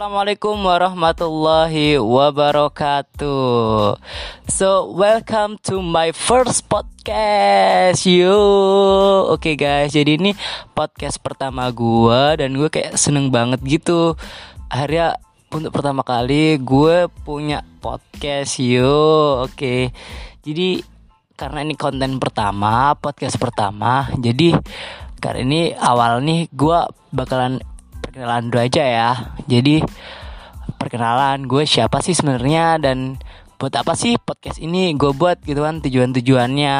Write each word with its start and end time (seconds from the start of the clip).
Assalamualaikum 0.00 0.64
warahmatullahi 0.64 2.00
wabarakatuh. 2.00 4.00
So, 4.48 4.68
welcome 4.96 5.60
to 5.68 5.84
my 5.84 6.16
first 6.16 6.64
podcast. 6.72 8.08
Yo. 8.08 8.32
Oke 9.28 9.52
okay, 9.52 9.54
guys, 9.60 9.92
jadi 9.92 10.16
ini 10.16 10.32
podcast 10.72 11.20
pertama 11.20 11.68
gue 11.68 12.40
dan 12.40 12.56
gue 12.56 12.72
kayak 12.72 12.96
seneng 12.96 13.28
banget 13.28 13.60
gitu. 13.60 14.16
Akhirnya 14.72 15.20
untuk 15.52 15.68
pertama 15.68 16.00
kali 16.00 16.56
gue 16.56 17.04
punya 17.20 17.60
podcast. 17.84 18.56
Yo. 18.56 19.44
Oke. 19.44 19.52
Okay. 19.52 19.80
Jadi 20.40 20.80
karena 21.36 21.60
ini 21.60 21.76
konten 21.76 22.16
pertama, 22.16 22.96
podcast 22.96 23.36
pertama, 23.36 24.08
jadi 24.16 24.56
karena 25.20 25.44
ini 25.44 25.62
awal 25.76 26.24
nih 26.24 26.48
gue 26.48 26.78
bakalan 27.12 27.60
dulu 28.20 28.60
aja 28.60 28.84
ya. 28.84 29.10
Jadi 29.48 29.80
perkenalan 30.76 31.44
gue 31.44 31.64
siapa 31.64 32.00
sih 32.04 32.16
sebenarnya 32.16 32.80
dan 32.80 33.20
buat 33.60 33.76
apa 33.76 33.92
sih 33.92 34.16
podcast 34.16 34.56
ini 34.56 34.96
gue 34.96 35.12
buat 35.12 35.40
gitu 35.44 35.60
kan 35.64 35.84
tujuan-tujuannya. 35.84 36.78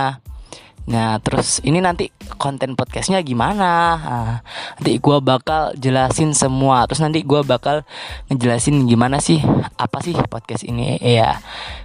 Nah 0.88 1.20
terus 1.20 1.60
ini 1.60 1.84
nanti 1.84 2.08
konten 2.40 2.72
podcastnya 2.72 3.20
gimana? 3.20 3.72
Nah, 4.00 4.36
nanti 4.80 4.96
gue 4.96 5.18
bakal 5.20 5.76
jelasin 5.76 6.32
semua. 6.32 6.88
Terus 6.88 7.04
nanti 7.04 7.20
gue 7.20 7.40
bakal 7.44 7.84
ngejelasin 8.32 8.88
gimana 8.88 9.20
sih 9.20 9.44
apa 9.76 10.00
sih 10.00 10.16
podcast 10.32 10.64
ini 10.64 10.96
ya. 11.04 11.36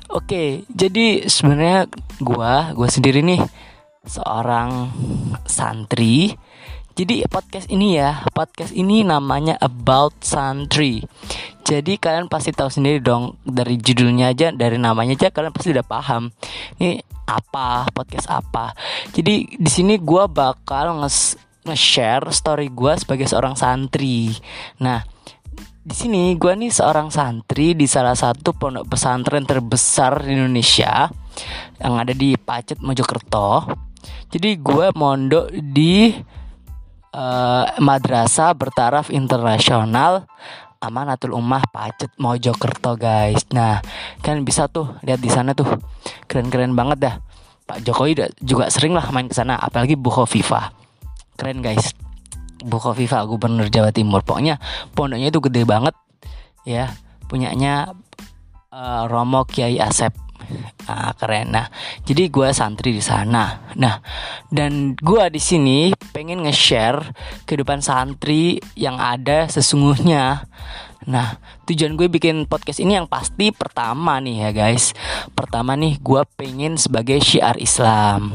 Oke 0.08 0.64
jadi 0.72 1.28
sebenarnya 1.28 1.92
gue 2.24 2.54
gue 2.72 2.90
sendiri 2.90 3.20
nih 3.20 3.44
seorang 4.08 4.90
santri 5.44 6.32
jadi 6.96 7.28
podcast 7.28 7.68
ini 7.68 8.00
ya, 8.00 8.24
podcast 8.32 8.72
ini 8.72 9.04
namanya 9.04 9.60
About 9.60 10.24
Santri. 10.24 11.04
Jadi 11.68 12.00
kalian 12.00 12.32
pasti 12.32 12.56
tahu 12.56 12.72
sendiri 12.72 13.04
dong 13.04 13.36
dari 13.44 13.76
judulnya 13.76 14.32
aja, 14.32 14.56
dari 14.56 14.80
namanya 14.80 15.12
aja 15.20 15.28
kalian 15.28 15.52
pasti 15.52 15.76
udah 15.76 15.84
paham. 15.84 16.32
Ini 16.80 17.04
apa 17.28 17.92
podcast 17.92 18.32
apa. 18.32 18.72
Jadi 19.12 19.60
di 19.60 19.70
sini 19.70 20.00
gue 20.00 20.24
bakal 20.32 20.96
nge-share 21.68 22.32
story 22.32 22.72
gue 22.72 22.96
sebagai 22.96 23.28
seorang 23.28 23.60
santri. 23.60 24.32
Nah, 24.80 25.04
di 25.84 25.96
sini 26.00 26.32
gue 26.40 26.54
nih 26.56 26.72
seorang 26.72 27.12
santri 27.12 27.76
di 27.76 27.92
salah 27.92 28.16
satu 28.16 28.56
pondok 28.56 28.88
pesantren 28.88 29.44
terbesar 29.44 30.24
di 30.24 30.32
Indonesia 30.32 31.12
yang 31.76 32.00
ada 32.00 32.16
di 32.16 32.40
Pacet 32.40 32.80
Mojokerto. 32.80 33.68
Jadi 34.32 34.64
gue 34.64 34.88
mondok 34.96 35.52
di 35.60 36.14
uh, 37.16 37.66
madrasah 37.80 38.52
bertaraf 38.52 39.08
internasional 39.08 40.28
Amanatul 40.84 41.34
Ummah 41.34 41.66
Pacet 41.72 42.12
Mojokerto 42.20 43.00
guys. 43.00 43.48
Nah, 43.56 43.82
kan 44.22 44.44
bisa 44.46 44.68
tuh 44.70 45.00
lihat 45.02 45.24
di 45.24 45.32
sana 45.32 45.56
tuh. 45.56 45.66
Keren-keren 46.30 46.76
banget 46.76 46.98
dah. 47.02 47.16
Pak 47.66 47.82
Jokowi 47.82 48.30
juga 48.46 48.70
sering 48.70 48.94
lah 48.94 49.10
main 49.10 49.26
ke 49.26 49.34
sana, 49.34 49.58
apalagi 49.58 49.98
Bu 49.98 50.14
Khofifa. 50.14 50.70
Keren 51.34 51.66
guys. 51.66 51.98
Bu 52.62 52.78
Khofifa 52.78 53.26
Gubernur 53.26 53.66
Jawa 53.74 53.90
Timur. 53.90 54.22
Pokoknya 54.22 54.62
pondoknya 54.94 55.34
itu 55.34 55.42
gede 55.42 55.66
banget 55.66 55.98
ya. 56.70 56.94
Punyanya 57.26 57.98
uh, 58.70 59.10
Romo 59.10 59.50
Kiai 59.50 59.82
Asep 59.82 60.14
Nah, 60.86 61.12
keren. 61.18 61.54
Nah, 61.54 61.68
jadi 62.06 62.30
gue 62.30 62.50
santri 62.54 62.94
di 62.94 63.04
sana. 63.04 63.74
Nah, 63.76 64.00
dan 64.54 64.94
gue 64.94 65.24
di 65.34 65.42
sini 65.42 65.80
pengen 66.14 66.46
nge-share 66.46 67.02
kehidupan 67.50 67.82
santri 67.82 68.62
yang 68.78 69.02
ada 69.02 69.50
sesungguhnya. 69.50 70.46
Nah, 71.06 71.38
tujuan 71.70 71.94
gue 71.94 72.10
bikin 72.10 72.50
podcast 72.50 72.82
ini 72.82 72.98
yang 72.98 73.06
pasti 73.06 73.54
pertama 73.54 74.18
nih 74.18 74.50
ya 74.50 74.52
guys. 74.54 74.94
Pertama 75.38 75.78
nih, 75.78 76.02
gue 76.02 76.22
pengen 76.34 76.82
sebagai 76.82 77.22
syiar 77.22 77.62
Islam, 77.62 78.34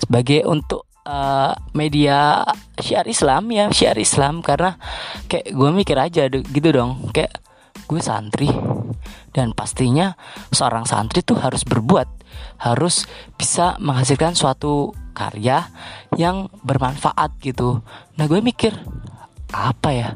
sebagai 0.00 0.48
untuk 0.48 0.88
uh, 1.04 1.52
media 1.76 2.48
syiar 2.80 3.04
Islam 3.04 3.52
ya, 3.52 3.68
syiar 3.68 3.98
Islam 4.00 4.40
karena 4.40 4.80
kayak 5.28 5.52
gue 5.52 5.68
mikir 5.68 5.96
aja 6.00 6.32
gitu 6.32 6.68
dong, 6.72 7.12
kayak 7.12 7.36
gue 7.84 8.00
santri 8.00 8.48
dan 9.32 9.56
pastinya 9.56 10.14
seorang 10.52 10.84
santri 10.84 11.24
tuh 11.24 11.40
harus 11.40 11.64
berbuat 11.64 12.22
harus 12.62 13.04
bisa 13.36 13.76
menghasilkan 13.82 14.38
suatu 14.38 14.94
karya 15.12 15.68
yang 16.16 16.48
bermanfaat 16.64 17.36
gitu. 17.42 17.84
Nah 18.16 18.24
gue 18.30 18.40
mikir 18.40 18.72
apa 19.52 19.90
ya? 19.92 20.08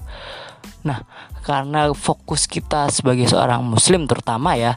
Nah 0.86 1.02
karena 1.42 1.92
fokus 1.92 2.48
kita 2.48 2.90
sebagai 2.90 3.28
seorang 3.28 3.62
muslim 3.62 4.08
terutama 4.10 4.58
ya 4.58 4.74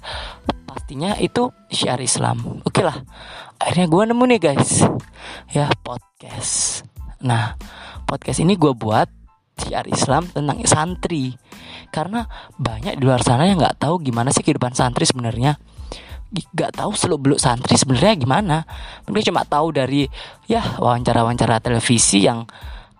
pastinya 0.68 1.18
itu 1.18 1.50
syiar 1.70 2.02
Islam. 2.02 2.62
Oke 2.66 2.82
lah 2.84 2.98
akhirnya 3.60 3.88
gue 3.88 4.04
nemu 4.12 4.24
nih 4.36 4.40
guys. 4.42 4.84
Ya 5.54 5.70
podcast. 5.86 6.84
Nah 7.22 7.56
podcast 8.10 8.42
ini 8.42 8.58
gue 8.58 8.74
buat 8.74 9.19
syiar 9.60 9.86
Islam 9.92 10.26
tentang 10.32 10.58
santri. 10.66 11.36
Karena 11.92 12.26
banyak 12.56 12.98
di 12.98 13.04
luar 13.04 13.22
sana 13.22 13.46
yang 13.46 13.60
nggak 13.60 13.78
tahu 13.82 14.00
gimana 14.00 14.32
sih 14.32 14.42
kehidupan 14.42 14.74
santri 14.74 15.04
sebenarnya. 15.06 15.60
Nggak 16.30 16.78
tahu 16.78 16.92
seluk 16.94 17.20
beluk 17.22 17.40
santri 17.42 17.76
sebenarnya 17.76 18.16
gimana. 18.16 18.58
Mereka 19.06 19.30
cuma 19.34 19.44
tahu 19.44 19.76
dari 19.76 20.06
ya 20.48 20.62
wawancara-wawancara 20.80 21.60
televisi 21.60 22.24
yang 22.26 22.48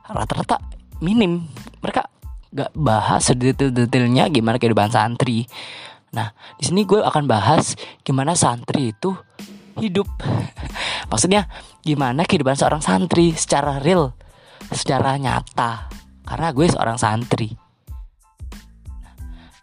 rata-rata 0.06 0.60
minim. 1.00 1.48
Mereka 1.80 2.02
nggak 2.50 2.72
bahas 2.74 3.30
sedetail-detailnya 3.30 4.28
gimana 4.34 4.58
kehidupan 4.58 4.90
santri. 4.90 5.46
Nah 6.12 6.34
di 6.58 6.64
sini 6.66 6.84
gue 6.84 7.00
akan 7.00 7.30
bahas 7.30 7.78
gimana 8.02 8.34
santri 8.34 8.92
itu 8.92 9.14
hidup. 9.78 10.10
Maksudnya 11.14 11.46
gimana 11.86 12.26
kehidupan 12.26 12.58
seorang 12.58 12.82
santri 12.82 13.38
secara 13.38 13.78
real 13.78 14.12
secara 14.74 15.18
nyata 15.18 15.99
karena 16.30 16.54
gue 16.54 16.66
seorang 16.70 16.98
santri. 17.02 17.50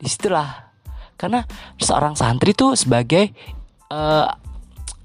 Di 0.02 0.08
situlah. 0.10 0.66
Karena 1.14 1.40
seorang 1.78 2.18
santri 2.18 2.52
itu 2.52 2.74
sebagai 2.74 3.30
uh, 3.88 4.26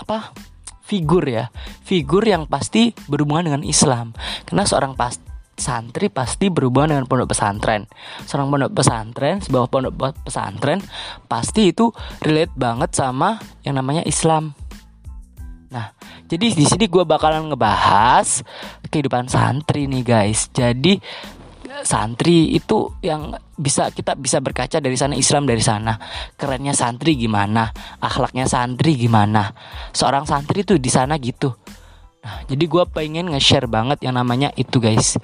apa 0.01 0.33
figur 0.81 1.23
ya. 1.23 1.53
Figur 1.85 2.25
yang 2.25 2.49
pasti 2.49 2.91
berhubungan 3.05 3.53
dengan 3.53 3.63
Islam. 3.63 4.17
Karena 4.43 4.65
seorang 4.65 4.97
pas 4.97 5.15
santri 5.55 6.09
pasti 6.09 6.49
berhubungan 6.49 6.97
dengan 6.97 7.05
pondok 7.05 7.37
pesantren. 7.37 7.85
Seorang 8.25 8.49
pondok 8.49 8.71
pesantren 8.73 9.37
sebuah 9.45 9.69
pondok 9.69 9.93
pesantren 10.25 10.81
pasti 11.29 11.69
itu 11.69 11.93
relate 12.25 12.57
banget 12.57 12.91
sama 12.97 13.37
yang 13.61 13.77
namanya 13.77 14.01
Islam. 14.03 14.57
Nah 15.69 15.93
jadi 16.25 16.51
di 16.51 16.65
sini 16.65 16.89
gue 16.89 17.05
bakalan 17.05 17.53
ngebahas 17.53 18.41
kehidupan 18.89 19.29
santri 19.29 19.85
nih 19.85 20.03
guys. 20.03 20.49
Jadi 20.51 20.97
santri 21.81 22.53
itu 22.53 22.91
yang 23.01 23.33
bisa 23.55 23.89
kita 23.89 24.17
bisa 24.19 24.43
berkaca 24.43 24.77
dari 24.77 24.97
sana 24.99 25.15
Islam 25.17 25.47
dari 25.47 25.63
sana. 25.63 25.97
Kerennya 26.35 26.75
santri 26.75 27.17
gimana? 27.17 27.71
Akhlaknya 28.03 28.45
santri 28.45 28.99
gimana? 28.99 29.55
Seorang 29.95 30.27
santri 30.27 30.67
tuh 30.67 30.77
di 30.77 30.91
sana 30.91 31.17
gitu. 31.17 31.53
Nah 32.21 32.45
jadi 32.45 32.63
gue 32.67 32.83
pengen 32.91 33.33
nge-share 33.33 33.65
banget 33.65 34.03
yang 34.05 34.15
namanya 34.19 34.53
itu 34.53 34.77
guys. 34.77 35.17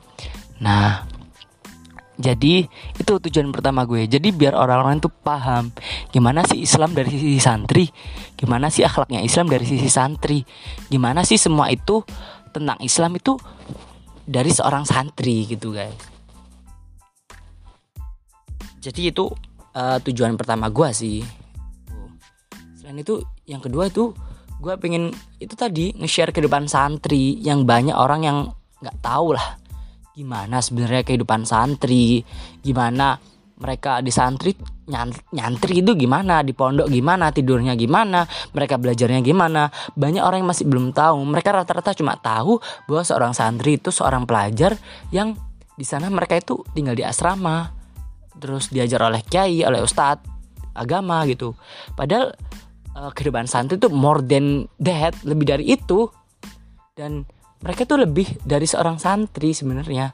Nah 0.64 1.06
jadi 2.18 2.66
itu 2.98 3.12
tujuan 3.30 3.54
pertama 3.54 3.86
gue. 3.86 4.10
Jadi 4.10 4.34
biar 4.34 4.58
orang-orang 4.58 4.98
tuh 4.98 5.14
paham 5.14 5.70
gimana 6.10 6.42
sih 6.50 6.66
Islam 6.66 6.98
dari 6.98 7.14
sisi 7.14 7.38
santri? 7.38 7.86
Gimana 8.34 8.74
sih 8.74 8.82
akhlaknya 8.82 9.22
Islam 9.22 9.52
dari 9.52 9.66
sisi 9.70 9.90
santri? 9.92 10.42
Gimana 10.90 11.22
sih 11.22 11.38
semua 11.38 11.70
itu 11.70 12.02
tentang 12.50 12.82
Islam 12.82 13.14
itu 13.22 13.38
dari 14.26 14.50
seorang 14.50 14.84
santri 14.84 15.46
gitu 15.46 15.72
guys 15.72 16.17
jadi 18.88 19.12
itu 19.12 19.28
uh, 19.76 20.00
tujuan 20.00 20.40
pertama 20.40 20.72
gue 20.72 20.90
sih. 20.96 21.20
Selain 22.80 22.96
itu 22.96 23.20
yang 23.44 23.60
kedua 23.60 23.92
itu 23.92 24.16
gue 24.64 24.74
pengen 24.80 25.12
itu 25.44 25.52
tadi 25.60 25.92
nge-share 26.00 26.32
kehidupan 26.32 26.72
santri 26.72 27.36
yang 27.44 27.68
banyak 27.68 27.92
orang 27.92 28.24
yang 28.24 28.38
nggak 28.80 28.98
tahu 29.04 29.36
lah. 29.36 29.60
Gimana 30.16 30.64
sebenarnya 30.64 31.04
kehidupan 31.04 31.44
santri? 31.44 32.24
Gimana 32.64 33.20
mereka 33.60 34.00
di 34.00 34.08
santri 34.08 34.56
nyantri 35.36 35.84
itu 35.84 35.92
gimana? 36.00 36.40
Di 36.48 36.56
pondok 36.56 36.88
gimana? 36.88 37.36
Tidurnya 37.36 37.76
gimana? 37.76 38.24
Mereka 38.56 38.80
belajarnya 38.80 39.20
gimana? 39.20 39.68
Banyak 40.00 40.24
orang 40.24 40.48
yang 40.48 40.50
masih 40.50 40.64
belum 40.64 40.96
tahu. 40.96 41.28
Mereka 41.28 41.52
rata-rata 41.52 41.92
cuma 41.92 42.16
tahu 42.16 42.64
bahwa 42.88 43.04
seorang 43.04 43.36
santri 43.36 43.76
itu 43.76 43.92
seorang 43.92 44.24
pelajar 44.24 44.80
yang 45.12 45.36
di 45.76 45.84
sana 45.84 46.08
mereka 46.08 46.40
itu 46.40 46.64
tinggal 46.74 46.98
di 46.98 47.06
asrama 47.06 47.77
terus 48.38 48.70
diajar 48.70 49.02
oleh 49.06 49.22
kiai 49.26 49.66
oleh 49.66 49.82
ustadz 49.82 50.26
agama 50.78 51.26
gitu. 51.26 51.58
Padahal 51.98 52.38
uh, 52.94 53.12
kehidupan 53.12 53.50
santri 53.50 53.82
itu 53.82 53.90
more 53.90 54.22
than 54.22 54.70
that 54.78 55.18
lebih 55.26 55.46
dari 55.50 55.66
itu. 55.74 56.08
Dan 56.94 57.26
mereka 57.62 57.86
tuh 57.86 58.02
lebih 58.02 58.38
dari 58.46 58.70
seorang 58.70 59.02
santri 59.02 59.54
sebenarnya. 59.54 60.14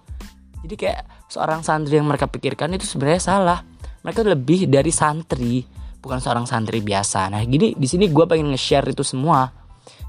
Jadi 0.63 0.75
kayak 0.79 1.27
seorang 1.27 1.59
santri 1.59 1.99
yang 1.99 2.07
mereka 2.07 2.31
pikirkan 2.31 2.71
itu 2.75 2.87
sebenarnya 2.87 3.21
salah. 3.23 3.59
Mereka 4.03 4.23
tuh 4.23 4.31
lebih 4.31 4.67
dari 4.71 4.91
santri 4.91 5.63
bukan 5.99 6.19
seorang 6.19 6.43
santri 6.47 6.83
biasa. 6.83 7.31
Nah 7.31 7.39
gini 7.43 7.75
di 7.75 7.87
sini 7.87 8.11
gue 8.11 8.25
pengen 8.27 8.51
nge-share 8.51 8.91
itu 8.91 9.03
semua. 9.03 9.47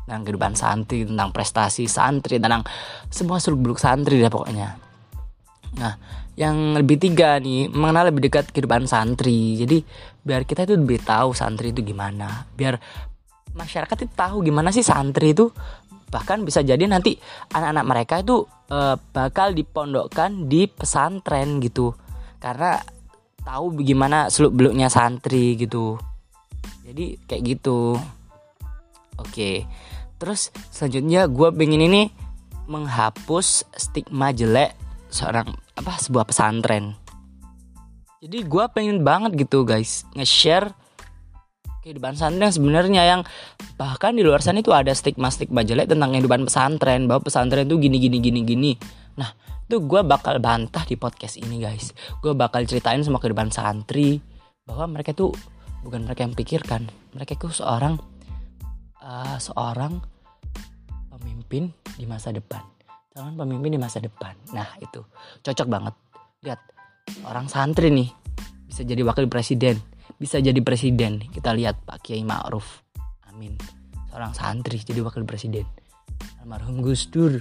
Tentang 0.05 0.21
kehidupan 0.27 0.53
santri 0.53 1.09
tentang 1.09 1.33
prestasi 1.33 1.89
santri 1.89 2.37
tentang 2.37 2.61
semua 3.09 3.41
seluk 3.41 3.63
beluk 3.63 3.79
santri 3.81 4.21
deh 4.21 4.29
pokoknya. 4.29 4.77
Nah 5.81 5.95
yang 6.35 6.75
lebih 6.75 6.99
tiga 6.99 7.39
nih 7.39 7.71
mengenal 7.71 8.11
lebih 8.11 8.27
dekat 8.31 8.51
kehidupan 8.51 8.91
santri. 8.91 9.55
Jadi 9.59 9.83
biar 10.27 10.43
kita 10.43 10.67
itu 10.67 10.75
lebih 10.75 10.99
tahu 11.03 11.31
santri 11.31 11.71
itu 11.71 11.87
gimana. 11.87 12.47
Biar 12.59 12.79
masyarakat 13.55 13.97
itu 14.03 14.13
tahu 14.15 14.43
gimana 14.43 14.75
sih 14.75 14.83
santri 14.83 15.31
itu. 15.31 15.51
Bahkan 16.11 16.43
bisa 16.47 16.63
jadi 16.63 16.83
nanti 16.87 17.19
anak-anak 17.55 17.85
mereka 17.87 18.15
itu 18.23 18.47
uh, 18.71 18.99
bakal 19.15 19.55
dipondokkan 19.55 20.51
di 20.51 20.67
pesantren 20.67 21.63
gitu. 21.63 21.95
Karena 22.43 22.79
tahu 23.47 23.83
bagaimana 23.83 24.27
seluk 24.27 24.59
beluknya 24.59 24.91
santri 24.91 25.55
gitu. 25.55 25.99
Jadi 26.83 27.19
kayak 27.31 27.43
gitu. 27.47 27.95
Oke. 29.23 29.67
Terus 30.19 30.51
selanjutnya 30.71 31.31
gue 31.31 31.49
pengen 31.55 31.83
ini 31.83 32.03
menghapus 32.67 33.69
stigma 33.77 34.33
jelek 34.33 34.73
seorang 35.13 35.64
apa 35.75 35.99
sebuah 35.99 36.27
pesantren. 36.27 36.95
Jadi 38.25 38.41
gue 38.41 38.65
pengen 38.73 39.05
banget 39.05 39.37
gitu 39.37 39.69
guys 39.69 40.09
nge-share 40.17 40.73
kehidupan 41.85 42.17
santri 42.17 42.41
yang 42.41 42.55
sebenarnya 42.57 43.03
yang 43.05 43.21
bahkan 43.77 44.17
di 44.17 44.25
luar 44.25 44.41
sana 44.41 44.65
itu 44.65 44.73
ada 44.73 44.89
stigma 44.97 45.29
stigma 45.29 45.61
jelek 45.61 45.93
tentang 45.93 46.17
kehidupan 46.17 46.49
pesantren 46.49 47.05
bahwa 47.05 47.21
pesantren 47.29 47.69
itu 47.69 47.77
gini 47.77 48.01
gini 48.01 48.19
gini 48.25 48.41
gini. 48.41 48.73
Nah 49.21 49.29
itu 49.69 49.85
gue 49.85 50.01
bakal 50.01 50.41
bantah 50.41 50.89
di 50.89 50.97
podcast 50.97 51.37
ini 51.37 51.61
guys. 51.61 51.93
Gue 52.25 52.33
bakal 52.33 52.65
ceritain 52.65 53.05
semua 53.05 53.21
kehidupan 53.21 53.53
santri 53.53 54.25
bahwa 54.65 54.97
mereka 54.97 55.13
itu 55.13 55.29
bukan 55.85 56.09
mereka 56.09 56.25
yang 56.25 56.33
pikirkan. 56.33 56.89
Mereka 57.13 57.37
itu 57.37 57.53
seorang 57.53 58.01
uh, 59.05 59.37
seorang 59.37 60.01
pemimpin 61.13 61.69
di 62.01 62.09
masa 62.09 62.33
depan 62.33 62.74
calon 63.15 63.39
pemimpin 63.39 63.79
di 63.79 63.81
masa 63.81 64.03
depan. 64.03 64.35
Nah 64.51 64.75
itu. 64.83 64.99
Cocok 65.47 65.71
banget. 65.71 65.95
Lihat 66.43 66.61
orang 67.31 67.47
santri 67.47 67.95
nih 67.95 68.11
bisa 68.67 68.83
jadi 68.83 69.07
wakil 69.07 69.31
presiden 69.31 69.79
bisa 70.19 70.43
jadi 70.43 70.59
presiden. 70.67 71.23
Kita 71.31 71.55
lihat 71.55 71.87
Pak 71.87 72.03
Kiai 72.03 72.27
Ma'ruf. 72.27 72.83
Amin. 73.31 73.55
Seorang 74.11 74.35
santri 74.35 74.83
jadi 74.83 74.99
wakil 75.07 75.23
presiden. 75.23 75.63
Almarhum 76.43 76.83
Gus 76.83 77.07
Dur 77.07 77.39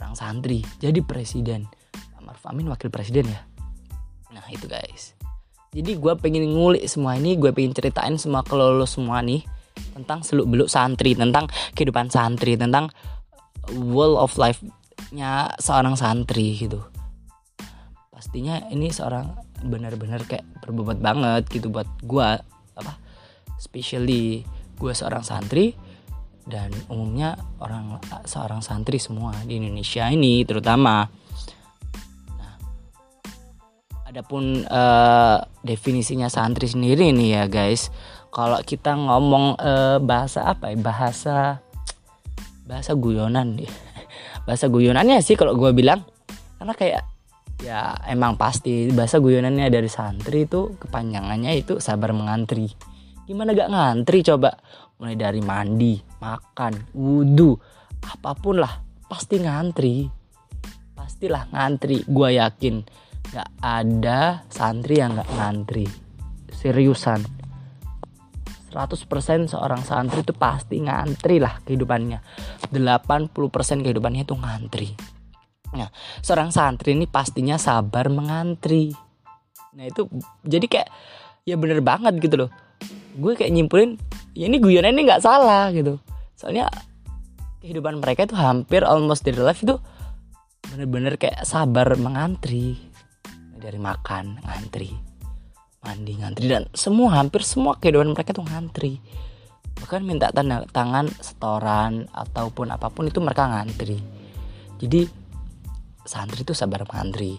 orang 0.00 0.16
santri 0.16 0.64
jadi 0.80 1.04
presiden. 1.04 1.68
Pak 2.16 2.20
Maruf 2.24 2.44
Amin 2.48 2.72
wakil 2.72 2.88
presiden 2.88 3.28
ya? 3.28 3.40
Nah 4.32 4.48
itu 4.48 4.64
guys. 4.64 5.12
Jadi 5.76 5.92
gue 5.92 6.12
pengen 6.16 6.56
ngulik 6.56 6.88
semua 6.88 7.20
ini 7.20 7.36
gue 7.36 7.52
pengen 7.52 7.76
ceritain 7.76 8.16
semua 8.16 8.40
ke 8.40 8.56
semua 8.88 9.20
nih 9.20 9.44
tentang 9.92 10.24
seluk 10.24 10.48
beluk 10.48 10.68
santri 10.72 11.12
tentang 11.12 11.52
kehidupan 11.76 12.08
santri 12.08 12.56
tentang 12.56 12.88
world 13.72 14.16
of 14.16 14.32
life 14.40 14.62
nya 15.12 15.52
seorang 15.60 15.94
santri 15.94 16.56
gitu 16.56 16.82
pastinya 18.10 18.64
ini 18.72 18.88
seorang 18.90 19.36
benar-benar 19.64 20.24
kayak 20.24 20.44
berbobot 20.64 20.98
banget 20.98 21.46
gitu 21.52 21.68
buat 21.68 21.88
gue 22.04 22.28
apa 22.76 22.92
especially 23.56 24.44
gue 24.76 24.92
seorang 24.92 25.24
santri 25.24 25.76
dan 26.46 26.70
umumnya 26.86 27.34
orang 27.58 27.98
seorang 28.22 28.62
santri 28.62 29.02
semua 29.02 29.34
di 29.42 29.58
Indonesia 29.58 30.06
ini 30.06 30.46
terutama. 30.46 31.02
Nah, 32.38 32.54
adapun 34.06 34.62
uh, 34.62 35.42
definisinya 35.66 36.30
santri 36.30 36.70
sendiri 36.70 37.10
nih 37.10 37.42
ya 37.42 37.44
guys. 37.50 37.90
Kalau 38.30 38.62
kita 38.62 38.94
ngomong 38.94 39.58
uh, 39.58 39.98
bahasa 39.98 40.46
apa 40.46 40.70
ya? 40.70 40.78
Bahasa 40.78 41.36
bahasa 42.62 42.94
guyonan 42.94 43.58
deh. 43.58 43.66
bahasa 44.46 44.70
guyonannya 44.70 45.18
sih 45.20 45.34
kalau 45.34 45.58
gue 45.58 45.74
bilang. 45.74 46.06
Karena 46.56 46.72
kayak 46.72 47.02
ya 47.60 47.92
emang 48.06 48.38
pasti 48.38 48.88
bahasa 48.94 49.18
guyonannya 49.18 49.68
dari 49.68 49.90
santri 49.90 50.46
itu 50.46 50.78
kepanjangannya 50.78 51.52
itu 51.58 51.82
sabar 51.82 52.14
mengantri. 52.14 52.70
Gimana 53.26 53.52
gak 53.52 53.68
ngantri 53.74 54.22
coba? 54.22 54.54
Mulai 54.96 55.18
dari 55.18 55.42
mandi 55.44 56.00
makan 56.22 56.96
wudhu 56.96 57.52
apa 58.06 58.32
pun 58.38 58.62
lah 58.62 58.72
pasti 59.10 59.42
ngantri. 59.42 60.06
Pastilah 60.96 61.50
ngantri 61.52 62.06
gue 62.06 62.28
yakin. 62.38 62.76
Gak 63.34 63.50
ada 63.60 64.46
santri 64.48 65.02
yang 65.02 65.18
gak 65.18 65.28
ngantri. 65.34 65.84
Seriusan 66.54 67.45
100% 68.76 69.48
seorang 69.48 69.80
santri 69.80 70.20
itu 70.20 70.36
pasti 70.36 70.84
ngantri 70.84 71.40
lah 71.40 71.56
kehidupannya. 71.64 72.20
80% 72.68 73.32
kehidupannya 73.80 74.28
itu 74.28 74.36
ngantri. 74.36 74.92
Nah, 75.72 75.88
seorang 76.20 76.52
santri 76.52 76.92
ini 76.92 77.08
pastinya 77.08 77.56
sabar 77.56 78.12
mengantri. 78.12 78.92
Nah, 79.72 79.84
itu 79.88 80.04
jadi 80.44 80.66
kayak 80.68 80.88
ya 81.48 81.56
bener 81.56 81.80
banget 81.80 82.20
gitu 82.20 82.44
loh. 82.44 82.50
Gue 83.16 83.32
kayak 83.32 83.56
nyimpulin 83.56 83.96
ya 84.36 84.44
ini 84.44 84.60
guyonan 84.60 84.92
ini 84.92 85.08
nggak 85.08 85.24
salah 85.24 85.72
gitu. 85.72 85.96
Soalnya 86.36 86.68
kehidupan 87.64 88.04
mereka 88.04 88.28
itu 88.28 88.36
hampir 88.36 88.84
almost 88.84 89.24
dari 89.24 89.40
life 89.40 89.64
itu 89.64 89.80
bener-bener 90.68 91.16
kayak 91.16 91.48
sabar 91.48 91.96
mengantri. 91.96 92.76
Dari 93.56 93.80
makan 93.80 94.44
ngantri 94.44 95.15
mandi 95.86 96.18
ngantri 96.18 96.50
dan 96.50 96.66
semua 96.74 97.14
hampir 97.14 97.46
semua 97.46 97.78
kehidupan 97.78 98.10
mereka 98.10 98.34
tuh 98.34 98.42
ngantri. 98.42 98.98
Bahkan 99.78 100.02
minta 100.02 100.34
tanda 100.34 100.66
tangan 100.74 101.06
setoran 101.22 102.10
ataupun 102.10 102.74
apa 102.74 102.90
pun 102.90 103.06
itu 103.06 103.22
mereka 103.22 103.46
ngantri. 103.46 104.02
Jadi 104.82 105.06
santri 106.02 106.42
itu 106.42 106.52
sabar 106.52 106.82
mengantri. 106.82 107.38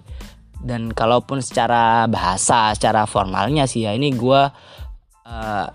Dan 0.57 0.89
kalaupun 0.95 1.43
secara 1.43 2.07
bahasa 2.09 2.73
secara 2.73 3.05
formalnya 3.05 3.69
sih 3.69 3.85
ya 3.85 3.93
ini 3.93 4.15
gue 4.15 4.41
uh, 5.27 5.67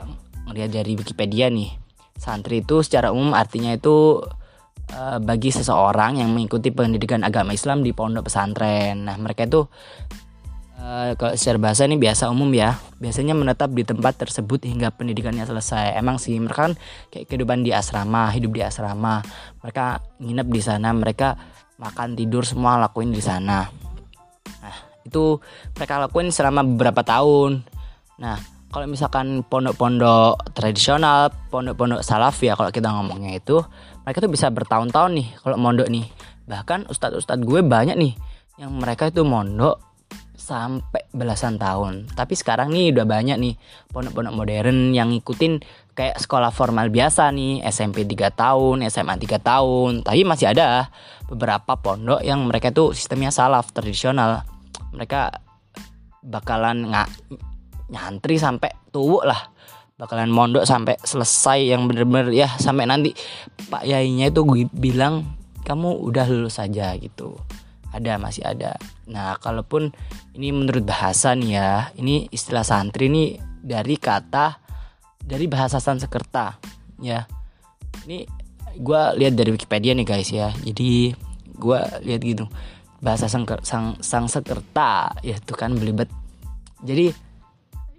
dari 0.49 0.93
Wikipedia 0.97 1.53
nih. 1.53 1.71
Santri 2.17 2.63
itu 2.63 2.81
secara 2.87 3.11
umum 3.11 3.35
artinya 3.35 3.75
itu 3.75 4.23
uh, 4.95 5.19
bagi 5.19 5.51
seseorang 5.51 6.23
yang 6.23 6.31
mengikuti 6.31 6.71
pendidikan 6.71 7.27
agama 7.27 7.55
Islam 7.55 7.83
di 7.83 7.91
pondok 7.91 8.31
pesantren. 8.31 9.07
Nah 9.07 9.19
mereka 9.19 9.47
itu 9.47 9.67
uh, 10.83 11.15
kalau 11.15 11.33
secara 11.39 11.59
bahasa 11.63 11.87
ini 11.87 11.97
biasa 11.97 12.29
umum 12.29 12.51
ya. 12.51 12.77
Biasanya 12.99 13.39
menetap 13.39 13.71
di 13.71 13.87
tempat 13.87 14.19
tersebut 14.19 14.67
hingga 14.67 14.91
pendidikannya 14.91 15.47
selesai. 15.47 15.95
Emang 15.95 16.19
sih 16.19 16.35
mereka 16.39 16.71
kan 16.71 16.73
kayak 17.15 17.31
kehidupan 17.31 17.63
di 17.63 17.71
asrama 17.71 18.31
hidup 18.35 18.51
di 18.53 18.63
asrama. 18.67 19.23
Mereka 19.63 20.19
nginep 20.19 20.49
di 20.51 20.61
sana 20.63 20.91
mereka 20.91 21.39
makan 21.79 22.19
tidur 22.19 22.43
semua 22.43 22.79
lakuin 22.79 23.15
di 23.15 23.23
sana. 23.23 23.67
Nah 24.63 24.77
itu 25.03 25.39
mereka 25.79 26.03
lakuin 26.03 26.31
selama 26.35 26.67
beberapa 26.67 27.03
tahun. 27.03 27.63
Nah 28.19 28.39
kalau 28.73 28.89
misalkan 28.89 29.45
pondok-pondok 29.45 30.57
tradisional, 30.57 31.29
pondok-pondok 31.53 32.01
salaf 32.01 32.41
ya 32.41 32.57
kalau 32.57 32.73
kita 32.73 32.89
ngomongnya 32.89 33.37
itu, 33.37 33.61
mereka 34.01 34.25
tuh 34.25 34.33
bisa 34.33 34.49
bertahun-tahun 34.49 35.13
nih 35.13 35.29
kalau 35.45 35.61
mondok 35.61 35.93
nih. 35.93 36.09
Bahkan 36.49 36.89
ustadz-ustadz 36.89 37.45
gue 37.45 37.61
banyak 37.61 38.01
nih 38.01 38.17
yang 38.57 38.73
mereka 38.73 39.13
itu 39.13 39.27
mondok 39.29 39.92
sampai 40.43 41.07
belasan 41.15 41.55
tahun. 41.55 42.11
Tapi 42.11 42.35
sekarang 42.35 42.75
nih 42.75 42.91
udah 42.91 43.07
banyak 43.07 43.39
nih 43.39 43.55
pondok-pondok 43.95 44.35
modern 44.35 44.91
yang 44.91 45.15
ngikutin 45.15 45.63
kayak 45.95 46.19
sekolah 46.19 46.51
formal 46.51 46.91
biasa 46.91 47.31
nih, 47.31 47.63
SMP 47.71 48.03
3 48.03 48.35
tahun, 48.35 48.83
SMA 48.91 49.15
3 49.23 49.39
tahun. 49.39 50.03
Tapi 50.03 50.27
masih 50.27 50.51
ada 50.51 50.91
beberapa 51.31 51.79
pondok 51.79 52.27
yang 52.27 52.43
mereka 52.43 52.75
tuh 52.75 52.91
sistemnya 52.91 53.31
salaf 53.31 53.71
tradisional. 53.71 54.43
Mereka 54.91 55.31
bakalan 56.27 56.91
nggak 56.91 57.09
nyantri 57.95 58.43
sampai 58.43 58.75
tua 58.91 59.23
lah 59.23 59.43
bakalan 60.03 60.35
mondok 60.35 60.67
sampai 60.67 60.99
selesai 60.99 61.77
yang 61.77 61.87
bener-bener 61.87 62.35
ya 62.35 62.49
sampai 62.59 62.91
nanti 62.91 63.15
pak 63.71 63.87
yainya 63.87 64.35
itu 64.35 64.43
gue 64.43 64.67
bilang 64.75 65.23
kamu 65.63 66.03
udah 66.03 66.27
lulus 66.27 66.59
saja 66.59 66.91
gitu 66.99 67.39
ada 67.93 68.17
masih 68.17 68.43
ada. 68.43 68.77
Nah 69.07 69.37
kalaupun 69.39 69.93
ini 70.35 70.51
menurut 70.51 70.83
bahasa 70.83 71.37
nih 71.37 71.51
ya 71.57 71.71
ini 72.01 72.27
istilah 72.33 72.65
santri 72.65 73.13
ini 73.13 73.37
dari 73.63 74.01
kata 74.01 74.59
dari 75.23 75.47
bahasa 75.47 75.79
Sanskerta 75.79 76.59
ya. 76.99 77.29
Ini 78.09 78.27
gue 78.83 79.03
lihat 79.21 79.37
dari 79.39 79.55
Wikipedia 79.55 79.95
nih 79.95 80.07
guys 80.09 80.33
ya. 80.33 80.51
Jadi 80.65 81.15
gue 81.55 81.81
lihat 82.03 82.21
gitu. 82.25 82.45
Bahasa 83.03 83.27
sang 83.27 83.47
sang 83.63 83.99
sang 84.03 84.27
sekerta 84.27 85.15
ya 85.23 85.39
itu 85.39 85.55
kan 85.55 85.77
belibet. 85.77 86.11
Jadi 86.83 87.15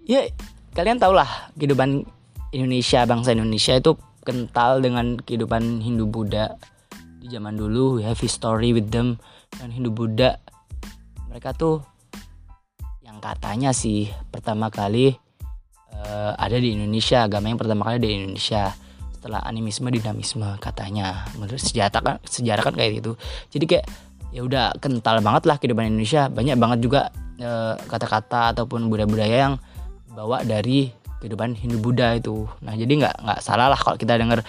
ya 0.04 0.28
kalian 0.76 1.00
tau 1.00 1.16
lah 1.16 1.48
kehidupan 1.56 2.04
Indonesia 2.52 3.06
bangsa 3.08 3.32
Indonesia 3.32 3.74
itu 3.78 3.96
kental 4.24 4.80
dengan 4.80 5.20
kehidupan 5.20 5.84
Hindu 5.84 6.08
Buddha 6.08 6.56
di 7.24 7.32
zaman 7.32 7.56
dulu 7.56 8.00
we 8.00 8.02
have 8.04 8.20
history 8.20 8.76
with 8.76 8.92
them 8.92 9.16
dan 9.58 9.68
Hindu 9.70 9.90
Buddha. 9.94 10.38
Mereka 11.30 11.54
tuh 11.54 11.82
yang 13.04 13.18
katanya 13.18 13.74
sih 13.74 14.08
pertama 14.30 14.70
kali 14.70 15.14
uh, 15.94 16.32
ada 16.34 16.56
di 16.58 16.74
Indonesia 16.74 17.26
agama 17.26 17.50
yang 17.50 17.60
pertama 17.60 17.86
kali 17.86 17.98
di 18.02 18.10
Indonesia 18.14 18.74
setelah 19.14 19.40
animisme 19.46 19.88
dinamisme 19.88 20.58
katanya. 20.60 21.24
Menurut 21.40 21.60
sejarah 21.62 22.00
kan 22.02 22.16
sejarah 22.26 22.62
kan 22.62 22.74
kayak 22.76 23.00
gitu. 23.00 23.16
Jadi 23.54 23.64
kayak 23.64 23.86
ya 24.34 24.42
udah 24.42 24.74
kental 24.82 25.22
banget 25.22 25.48
lah 25.48 25.56
kehidupan 25.56 25.88
Indonesia. 25.88 26.28
Banyak 26.28 26.56
banget 26.60 26.78
juga 26.84 27.08
eh, 27.40 27.74
kata-kata 27.88 28.52
ataupun 28.52 28.92
budaya-budaya 28.92 29.36
yang 29.48 29.54
bawa 30.12 30.44
dari 30.44 30.92
kehidupan 31.24 31.56
Hindu 31.56 31.80
Buddha 31.80 32.12
itu. 32.20 32.44
Nah 32.60 32.76
jadi 32.76 32.92
nggak 33.00 33.16
nggak 33.24 33.40
salah 33.40 33.72
lah 33.72 33.80
kalau 33.80 33.96
kita 33.96 34.20
dengar 34.20 34.44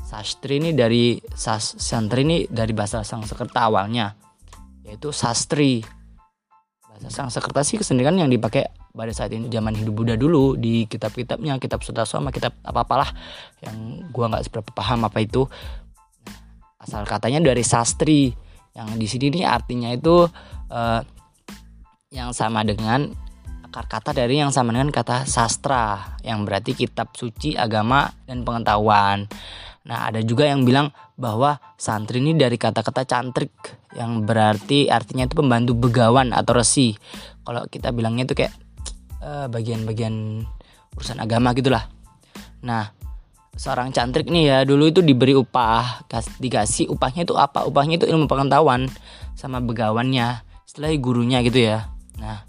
sastri 0.00 0.56
ini 0.56 0.72
dari 0.72 1.20
sas, 1.36 1.76
santri 1.76 2.24
ini 2.24 2.48
dari 2.48 2.72
bahasa 2.72 3.04
Sanskerta 3.04 3.68
awalnya 3.68 4.23
yaitu 4.94 5.10
sastri. 5.10 5.82
Bahasa 6.86 7.26
Sanskerta 7.26 7.66
sih 7.66 7.74
kesenian 7.74 8.14
yang 8.14 8.30
dipakai 8.30 8.70
pada 8.94 9.10
saat 9.10 9.34
ini 9.34 9.50
zaman 9.50 9.74
Hindu 9.74 9.90
Buddha 9.90 10.14
dulu 10.14 10.54
di 10.54 10.86
kitab-kitabnya 10.86 11.58
kitab 11.58 11.82
Sutasoma 11.82 12.30
kitab 12.30 12.54
apa 12.62 12.86
apalah 12.86 13.10
yang 13.58 14.06
gua 14.14 14.30
nggak 14.30 14.46
seberapa 14.46 14.70
paham 14.70 15.02
apa 15.02 15.18
itu. 15.18 15.42
Asal 16.78 17.02
katanya 17.02 17.42
dari 17.42 17.66
sastri. 17.66 18.30
Yang 18.74 18.88
di 18.94 19.06
sini 19.06 19.26
nih 19.38 19.44
artinya 19.46 19.90
itu 19.90 20.30
uh, 20.70 21.00
yang 22.14 22.30
sama 22.30 22.62
dengan 22.62 23.10
akar 23.66 23.90
kata 23.90 24.14
dari 24.14 24.38
yang 24.38 24.54
sama 24.54 24.70
dengan 24.70 24.94
kata 24.94 25.26
sastra 25.26 26.14
yang 26.22 26.46
berarti 26.46 26.78
kitab 26.78 27.10
suci 27.18 27.58
agama 27.58 28.06
dan 28.26 28.46
pengetahuan 28.46 29.26
Nah, 29.84 30.08
ada 30.08 30.24
juga 30.24 30.48
yang 30.48 30.64
bilang 30.64 30.88
bahwa 31.20 31.60
santri 31.76 32.24
ini 32.24 32.32
dari 32.32 32.56
kata-kata 32.56 33.04
cantrik 33.04 33.52
yang 33.92 34.24
berarti 34.24 34.88
artinya 34.88 35.28
itu 35.28 35.36
pembantu 35.36 35.76
begawan 35.76 36.32
atau 36.32 36.56
resi. 36.56 36.96
Kalau 37.44 37.68
kita 37.68 37.92
bilangnya 37.92 38.24
itu 38.24 38.34
kayak 38.34 38.54
eh, 39.20 39.46
bagian-bagian 39.52 40.40
urusan 40.96 41.20
agama 41.20 41.52
gitulah. 41.52 41.84
Nah, 42.64 42.96
seorang 43.54 43.92
cantrik 43.92 44.26
nih 44.32 44.44
ya 44.48 44.58
dulu 44.64 44.88
itu 44.88 45.04
diberi 45.04 45.36
upah, 45.36 46.08
dikasih 46.40 46.88
upahnya 46.88 47.28
itu 47.28 47.36
apa? 47.36 47.68
Upahnya 47.68 48.00
itu 48.00 48.08
ilmu 48.08 48.24
pengetahuan 48.24 48.88
sama 49.36 49.60
begawannya, 49.60 50.40
setelah 50.64 50.96
gurunya 50.96 51.44
gitu 51.44 51.60
ya. 51.60 51.92
Nah, 52.16 52.48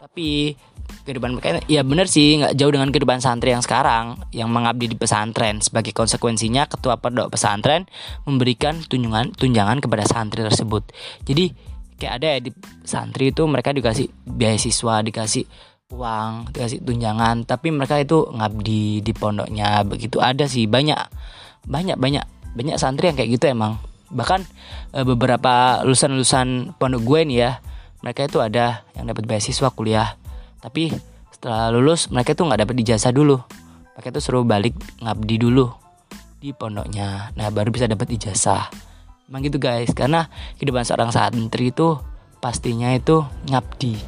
tapi 0.00 0.56
kehidupan 1.04 1.36
mereka. 1.36 1.60
Ya 1.68 1.84
bener 1.84 2.08
sih 2.08 2.40
nggak 2.40 2.56
jauh 2.56 2.72
dengan 2.72 2.88
kehidupan 2.90 3.20
santri 3.20 3.52
yang 3.52 3.60
sekarang 3.60 4.24
yang 4.32 4.48
mengabdi 4.48 4.88
di 4.88 4.96
pesantren 4.96 5.60
sebagai 5.60 5.92
konsekuensinya 5.92 6.66
ketua 6.66 6.96
pondok 6.96 7.36
pesantren 7.36 7.84
memberikan 8.24 8.80
tunjangan 8.80 9.36
tunjangan 9.36 9.78
kepada 9.84 10.08
santri 10.08 10.40
tersebut. 10.40 10.88
Jadi 11.28 11.52
kayak 12.00 12.12
ada 12.18 12.26
ya 12.34 12.38
di 12.40 12.50
santri 12.82 13.30
itu 13.30 13.44
mereka 13.44 13.70
dikasih 13.70 14.10
beasiswa 14.26 15.04
dikasih 15.04 15.44
uang 15.94 16.50
dikasih 16.50 16.82
tunjangan 16.82 17.44
tapi 17.46 17.70
mereka 17.70 18.00
itu 18.00 18.24
ngabdi 18.32 19.04
di 19.04 19.12
pondoknya 19.12 19.84
begitu. 19.84 20.18
Ada 20.18 20.48
sih 20.48 20.64
banyak 20.64 20.98
banyak 21.68 22.00
banyak 22.00 22.24
banyak 22.56 22.76
santri 22.80 23.12
yang 23.12 23.16
kayak 23.20 23.30
gitu 23.36 23.52
emang. 23.52 23.76
Bahkan 24.08 24.40
e, 24.94 24.98
beberapa 25.04 25.84
lulusan-lulusan 25.84 26.78
pondok 26.80 27.02
gue 27.04 27.20
nih 27.28 27.38
ya 27.38 27.50
mereka 28.04 28.28
itu 28.28 28.38
ada 28.40 28.84
yang 28.96 29.08
dapat 29.08 29.24
beasiswa 29.24 29.68
kuliah 29.72 30.16
tapi 30.64 30.88
setelah 31.28 31.68
lulus 31.68 32.08
mereka 32.08 32.32
tuh 32.32 32.48
nggak 32.48 32.64
dapat 32.64 32.76
ijazah 32.80 33.12
dulu. 33.12 33.36
Mereka 33.92 34.16
tuh 34.16 34.22
suruh 34.24 34.48
balik 34.48 34.72
ngabdi 35.04 35.36
dulu 35.36 35.68
di 36.40 36.56
pondoknya. 36.56 37.36
Nah 37.36 37.52
baru 37.52 37.68
bisa 37.68 37.84
dapat 37.84 38.08
ijazah. 38.16 38.72
Emang 39.28 39.44
gitu 39.44 39.60
guys. 39.60 39.92
Karena 39.92 40.24
kehidupan 40.56 40.88
seorang 40.88 41.12
santri 41.12 41.68
itu 41.68 42.00
pastinya 42.40 42.96
itu 42.96 43.28
ngabdi. 43.52 44.00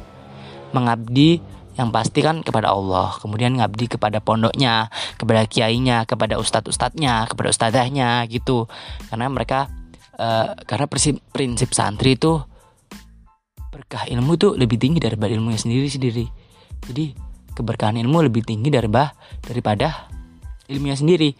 Mengabdi 0.73 1.37
yang 1.77 1.93
pasti 1.93 2.25
kan 2.25 2.41
kepada 2.41 2.73
Allah. 2.73 3.13
Kemudian 3.21 3.53
ngabdi 3.61 3.93
kepada 3.93 4.17
pondoknya 4.17 4.89
kepada 5.21 5.45
kiainya 5.45 6.09
kepada 6.09 6.41
ustadz 6.41 6.73
ustadznya 6.73 7.29
kepada 7.29 7.53
ustadzahnya 7.53 8.25
gitu. 8.33 8.65
Karena 9.13 9.29
mereka 9.29 9.69
uh, 10.17 10.57
karena 10.65 10.89
prinsip, 10.89 11.21
prinsip 11.29 11.69
santri 11.77 12.17
itu 12.17 12.41
berkah 13.69 14.09
ilmu 14.09 14.41
itu 14.41 14.57
lebih 14.57 14.81
tinggi 14.81 14.97
daripada 14.97 15.37
ilmunya 15.37 15.61
sendiri 15.61 15.85
sendiri 15.85 16.46
jadi 16.85 17.17
keberkahan 17.57 17.97
ilmu 17.97 18.29
lebih 18.29 18.45
tinggi 18.45 18.69
daripada 18.69 19.17
daripada 19.41 20.05
ilmunya 20.69 20.93
sendiri. 20.93 21.33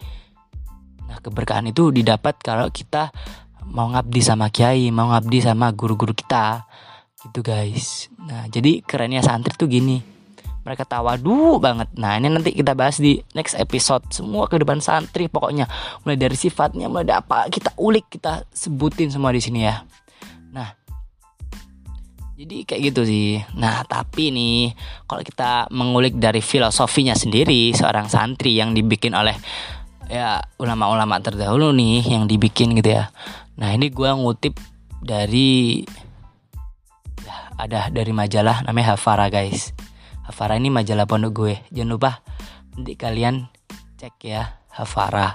Nah, 1.08 1.18
keberkahan 1.22 1.70
itu 1.70 1.94
didapat 1.94 2.36
kalau 2.42 2.68
kita 2.68 3.14
mau 3.68 3.88
ngabdi 3.92 4.20
sama 4.20 4.50
kiai, 4.52 4.90
mau 4.90 5.12
ngabdi 5.12 5.38
sama 5.44 5.72
guru-guru 5.72 6.12
kita. 6.12 6.68
Gitu, 7.18 7.40
guys. 7.40 8.12
Nah, 8.20 8.46
jadi 8.48 8.84
kerennya 8.84 9.24
santri 9.24 9.56
tuh 9.56 9.66
gini. 9.66 10.00
Mereka 10.62 10.84
tawadu 10.84 11.56
banget. 11.56 11.88
Nah, 11.96 12.20
ini 12.20 12.28
nanti 12.28 12.52
kita 12.52 12.76
bahas 12.76 13.00
di 13.00 13.16
next 13.32 13.56
episode. 13.56 14.04
Semua 14.12 14.44
kehidupan 14.52 14.84
santri 14.84 15.26
pokoknya. 15.26 15.64
Mulai 16.04 16.18
dari 16.20 16.36
sifatnya, 16.36 16.92
mulai 16.92 17.08
dari 17.08 17.18
apa 17.24 17.48
kita 17.48 17.72
ulik, 17.80 18.12
kita 18.12 18.44
sebutin 18.52 19.08
semua 19.08 19.32
di 19.32 19.40
sini 19.40 19.64
ya. 19.64 19.80
Nah, 20.52 20.77
jadi 22.38 22.62
kayak 22.62 22.82
gitu 22.94 23.02
sih. 23.02 23.42
Nah, 23.58 23.82
tapi 23.82 24.30
nih 24.30 24.70
kalau 25.10 25.26
kita 25.26 25.66
mengulik 25.74 26.22
dari 26.22 26.38
filosofinya 26.38 27.18
sendiri 27.18 27.74
seorang 27.74 28.06
santri 28.06 28.54
yang 28.54 28.78
dibikin 28.78 29.10
oleh 29.18 29.34
ya 30.06 30.38
ulama-ulama 30.62 31.18
terdahulu 31.18 31.74
nih 31.74 32.06
yang 32.06 32.30
dibikin 32.30 32.78
gitu 32.78 32.94
ya. 32.94 33.10
Nah, 33.58 33.74
ini 33.74 33.90
gue 33.90 34.06
ngutip 34.06 34.54
dari 35.02 35.82
ya 37.26 37.36
ada 37.58 37.90
dari 37.90 38.14
majalah 38.14 38.62
namanya 38.62 38.94
Hafara 38.94 39.26
guys. 39.34 39.74
Hafara 40.22 40.54
ini 40.62 40.70
majalah 40.70 41.10
pondok 41.10 41.32
gue. 41.34 41.54
Jangan 41.74 41.90
lupa 41.90 42.22
nanti 42.78 42.94
kalian 42.94 43.50
cek 43.98 44.14
ya 44.22 44.62
Hafara. 44.70 45.34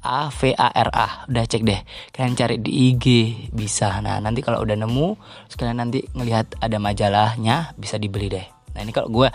A 0.00 0.30
V 0.30 0.54
A 0.54 0.68
R 0.70 0.90
A. 0.94 1.08
Udah 1.26 1.44
cek 1.44 1.62
deh. 1.66 1.80
Kalian 2.14 2.34
cari 2.38 2.56
di 2.62 2.94
IG 2.94 3.06
bisa. 3.50 3.98
Nah 3.98 4.22
nanti 4.22 4.40
kalau 4.40 4.62
udah 4.62 4.78
nemu 4.78 5.18
sekalian 5.50 5.82
nanti 5.82 6.06
ngelihat 6.14 6.62
ada 6.62 6.78
majalahnya 6.78 7.74
bisa 7.74 7.98
dibeli 7.98 8.30
deh. 8.30 8.46
Nah 8.74 8.80
ini 8.80 8.92
kalau 8.94 9.10
gue 9.10 9.28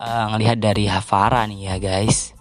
uh, 0.00 0.26
ngelihat 0.34 0.58
dari 0.58 0.90
Hafara 0.90 1.46
nih 1.46 1.60
ya 1.70 1.76
guys. 1.78 2.34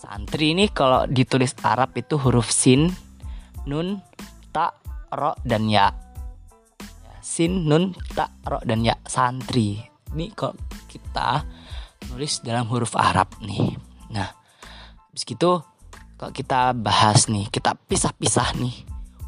Santri 0.00 0.56
ini 0.56 0.72
kalau 0.72 1.04
ditulis 1.04 1.52
Arab 1.60 1.92
itu 1.92 2.16
huruf 2.16 2.48
sin 2.48 2.88
nun 3.68 4.00
ta 4.48 4.72
ro 5.12 5.36
dan 5.44 5.68
ya. 5.68 5.92
ya. 6.80 7.14
Sin 7.20 7.68
nun 7.68 7.92
ta 8.16 8.32
ro 8.48 8.64
dan 8.64 8.80
ya. 8.80 8.96
Santri. 9.04 9.76
Ini 10.10 10.32
kok 10.32 10.56
kita 10.88 11.44
nulis 12.10 12.40
dalam 12.40 12.66
huruf 12.72 12.96
Arab 12.96 13.28
nih. 13.44 13.76
Nah 14.10 14.28
habis 15.10 15.26
gitu 15.26 15.69
kalau 16.20 16.36
kita 16.36 16.76
bahas 16.76 17.32
nih 17.32 17.48
kita 17.48 17.80
pisah-pisah 17.88 18.52
nih 18.60 18.76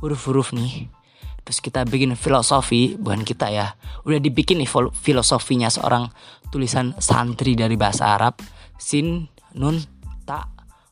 huruf-huruf 0.05 0.53
nih 0.53 0.93
terus 1.41 1.65
kita 1.65 1.89
bikin 1.89 2.13
filosofi 2.21 3.01
bukan 3.01 3.25
kita 3.25 3.49
ya 3.49 3.73
udah 4.05 4.21
dibikin 4.21 4.61
nih 4.61 4.69
filosofinya 4.93 5.73
seorang 5.73 6.13
tulisan 6.53 6.93
santri 7.01 7.57
dari 7.57 7.81
bahasa 7.81 8.13
Arab 8.13 8.37
sin 8.77 9.25
nun 9.57 9.81
ta 10.29 10.45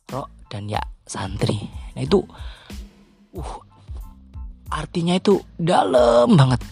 ro 0.09 0.25
dan 0.49 0.65
ya 0.65 0.81
santri. 1.05 1.59
Nah 1.93 2.01
itu 2.01 2.25
uh 3.37 3.53
artinya 4.71 5.19
itu 5.19 5.37
dalam 5.59 6.33
banget 6.33 6.63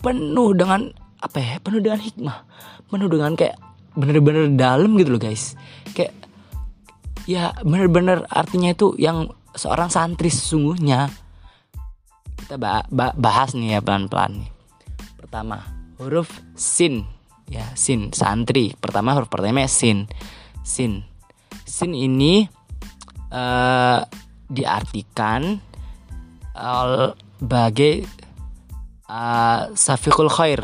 penuh 0.00 0.56
dengan 0.56 0.88
apa 1.20 1.38
ya 1.38 1.54
penuh 1.60 1.80
dengan 1.84 2.00
hikmah 2.00 2.38
penuh 2.88 3.08
dengan 3.08 3.36
kayak 3.36 3.60
bener-bener 3.94 4.50
dalam 4.56 4.98
gitu 4.98 5.14
loh 5.14 5.22
guys. 5.22 5.54
Kayak 5.94 6.23
ya 7.24 7.52
bener-bener. 7.64 8.24
Artinya 8.28 8.72
itu 8.72 8.96
yang 8.96 9.30
seorang 9.54 9.88
santri 9.92 10.28
sesungguhnya. 10.32 11.12
Kita 12.34 12.60
bahas 13.16 13.56
nih 13.56 13.78
ya 13.78 13.80
pelan-pelan 13.80 14.44
nih. 14.44 14.50
Pertama 15.16 15.64
huruf 15.96 16.28
sin. 16.56 17.08
Ya 17.48 17.64
sin. 17.76 18.12
Santri. 18.12 18.76
Pertama 18.76 19.16
huruf 19.16 19.32
pertama 19.32 19.64
sin. 19.68 20.08
Sin. 20.64 21.04
Sin 21.64 21.96
ini 21.96 22.44
uh, 23.32 24.00
diartikan 24.48 25.58
sebagai 26.54 28.06
uh, 29.10 29.74
safiqul 29.74 30.30
khair 30.30 30.62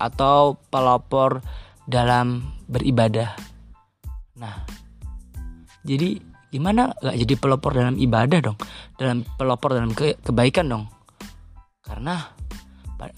atau 0.00 0.56
pelopor 0.72 1.44
dalam 1.84 2.42
beribadah. 2.66 3.36
Nah 4.36 4.75
jadi 5.86 6.18
gimana? 6.50 6.90
Gak 6.98 7.16
jadi 7.22 7.34
pelopor 7.38 7.72
dalam 7.78 7.94
ibadah 7.94 8.38
dong. 8.42 8.58
Dalam 8.98 9.22
pelopor 9.38 9.78
dalam 9.78 9.94
ke 9.94 10.18
kebaikan 10.20 10.66
dong. 10.66 10.84
Karena 11.86 12.18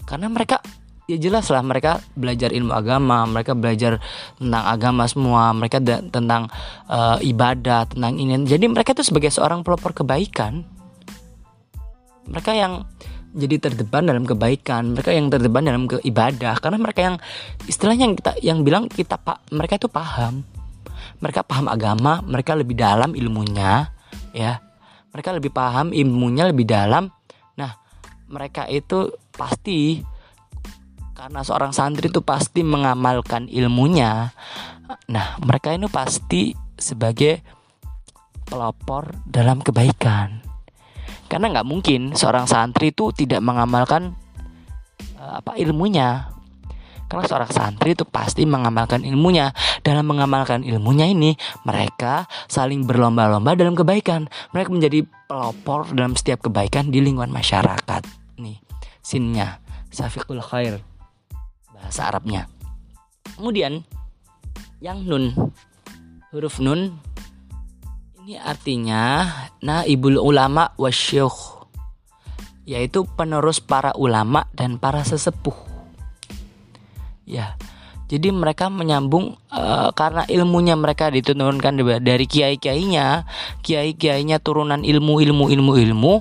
karena 0.05 0.27
mereka 0.29 0.61
ya 1.09 1.17
jelas 1.17 1.49
lah 1.49 1.65
mereka 1.65 1.97
belajar 2.13 2.53
ilmu 2.53 2.69
agama 2.69 3.25
mereka 3.25 3.57
belajar 3.57 3.97
tentang 4.37 4.63
agama 4.69 5.09
semua 5.09 5.49
mereka 5.57 5.81
tentang 5.81 6.45
uh, 6.85 7.17
ibadah 7.25 7.89
tentang 7.89 8.21
ini. 8.21 8.45
Jadi 8.45 8.69
mereka 8.69 8.93
itu 8.93 9.01
sebagai 9.01 9.33
seorang 9.33 9.65
pelopor 9.65 9.97
kebaikan 9.97 10.61
mereka 12.29 12.53
yang 12.53 12.85
jadi 13.33 13.61
terdepan 13.61 14.09
dalam 14.09 14.25
kebaikan 14.25 14.93
mereka 14.93 15.13
yang 15.13 15.29
terdepan 15.29 15.65
dalam 15.65 15.83
keibadah 15.85 16.57
karena 16.61 16.77
mereka 16.81 17.01
yang 17.01 17.15
istilahnya 17.69 18.03
yang 18.09 18.15
kita 18.17 18.31
yang 18.41 18.59
bilang 18.65 18.83
kita 18.89 19.17
pak 19.21 19.45
mereka 19.53 19.77
itu 19.77 19.89
paham 19.89 20.41
mereka 21.19 21.43
paham 21.43 21.67
agama 21.67 22.23
mereka 22.23 22.55
lebih 22.55 22.75
dalam 22.75 23.15
ilmunya 23.15 23.91
ya. 24.31 24.59
Mereka 25.09 25.35
lebih 25.35 25.51
paham 25.51 25.89
ilmunya 25.91 26.47
lebih 26.47 26.69
dalam. 26.69 27.09
Nah 27.57 27.71
mereka 28.29 28.69
itu 28.69 29.09
pasti 29.33 29.99
karena 31.17 31.43
seorang 31.43 31.75
santri 31.75 32.07
itu 32.07 32.23
pasti 32.23 32.63
mengamalkan 32.63 33.51
ilmunya. 33.51 34.31
Nah 35.11 35.27
mereka 35.43 35.75
ini 35.75 35.91
pasti 35.91 36.55
sebagai 36.79 37.43
pelopor 38.47 39.11
dalam 39.27 39.59
kebaikan. 39.59 40.41
Karena 41.29 41.45
nggak 41.53 41.67
mungkin 41.67 42.17
seorang 42.17 42.49
santri 42.49 42.89
itu 42.89 43.13
tidak 43.13 43.43
mengamalkan 43.45 44.17
uh, 45.19 45.37
apa 45.43 45.59
ilmunya 45.61 46.38
karena 47.09 47.25
seorang 47.25 47.49
santri 47.49 47.97
itu 47.97 48.05
pasti 48.05 48.45
mengamalkan 48.45 49.01
ilmunya. 49.01 49.49
Dalam 49.81 50.05
mengamalkan 50.05 50.61
ilmunya 50.61 51.09
ini, 51.09 51.33
mereka 51.65 52.29
saling 52.45 52.85
berlomba-lomba 52.85 53.57
dalam 53.57 53.73
kebaikan. 53.73 54.29
Mereka 54.53 54.69
menjadi 54.69 55.01
pelopor 55.25 55.89
dalam 55.89 56.13
setiap 56.13 56.45
kebaikan 56.45 56.93
di 56.93 57.01
lingkungan 57.01 57.33
masyarakat. 57.33 58.05
Nih, 58.37 58.61
sinnya 59.01 59.57
Safiqul 59.89 60.37
Khair 60.45 60.85
bahasa 61.73 62.13
Arabnya. 62.13 62.45
Kemudian 63.33 63.81
yang 64.77 65.01
nun 65.01 65.33
huruf 66.29 66.61
nun 66.61 66.93
ini 68.21 68.37
artinya 68.37 69.25
naibul 69.65 70.21
ulama 70.21 70.77
wasyukh 70.77 71.65
yaitu 72.69 73.01
penerus 73.17 73.57
para 73.57 73.97
ulama 73.97 74.45
dan 74.53 74.77
para 74.77 75.01
sesepuh 75.01 75.68
ya. 77.29 77.55
Jadi 78.09 78.33
mereka 78.33 78.73
menyambung 78.73 79.37
uh, 79.53 79.93
karena 79.93 80.25
ilmunya 80.25 80.73
mereka 80.73 81.13
diturunkan 81.13 82.01
dari 82.01 82.25
kiai 82.25 82.57
kiainya 82.57 83.29
kiai 83.61 83.93
kiainya 83.93 84.41
turunan 84.41 84.81
ilmu 84.81 85.21
ilmu 85.21 85.45
ilmu 85.53 85.73
ilmu. 85.77 86.13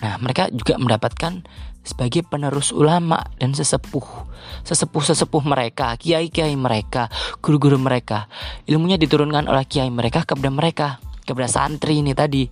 Nah 0.00 0.16
mereka 0.24 0.48
juga 0.48 0.80
mendapatkan 0.80 1.44
sebagai 1.84 2.24
penerus 2.24 2.72
ulama 2.72 3.24
dan 3.36 3.52
sesepuh 3.52 4.28
sesepuh 4.64 5.04
sesepuh 5.04 5.44
mereka 5.44 5.96
kiai 6.00 6.32
kiai 6.32 6.56
mereka 6.56 7.12
guru 7.44 7.60
guru 7.60 7.76
mereka. 7.76 8.24
Ilmunya 8.64 8.96
diturunkan 8.96 9.52
oleh 9.52 9.68
kiai 9.68 9.92
mereka 9.92 10.24
kepada 10.24 10.48
mereka 10.48 10.88
kepada 11.28 11.44
santri 11.44 12.00
ini 12.00 12.16
tadi. 12.16 12.48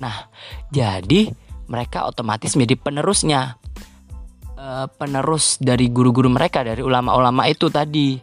Nah 0.00 0.24
jadi 0.72 1.28
mereka 1.68 2.08
otomatis 2.08 2.56
menjadi 2.56 2.80
penerusnya 2.80 3.60
Eh, 4.56 4.88
penerus 4.96 5.60
dari 5.60 5.92
guru-guru 5.92 6.32
mereka 6.32 6.64
dari 6.64 6.80
ulama-ulama 6.80 7.44
itu 7.44 7.68
tadi. 7.68 8.16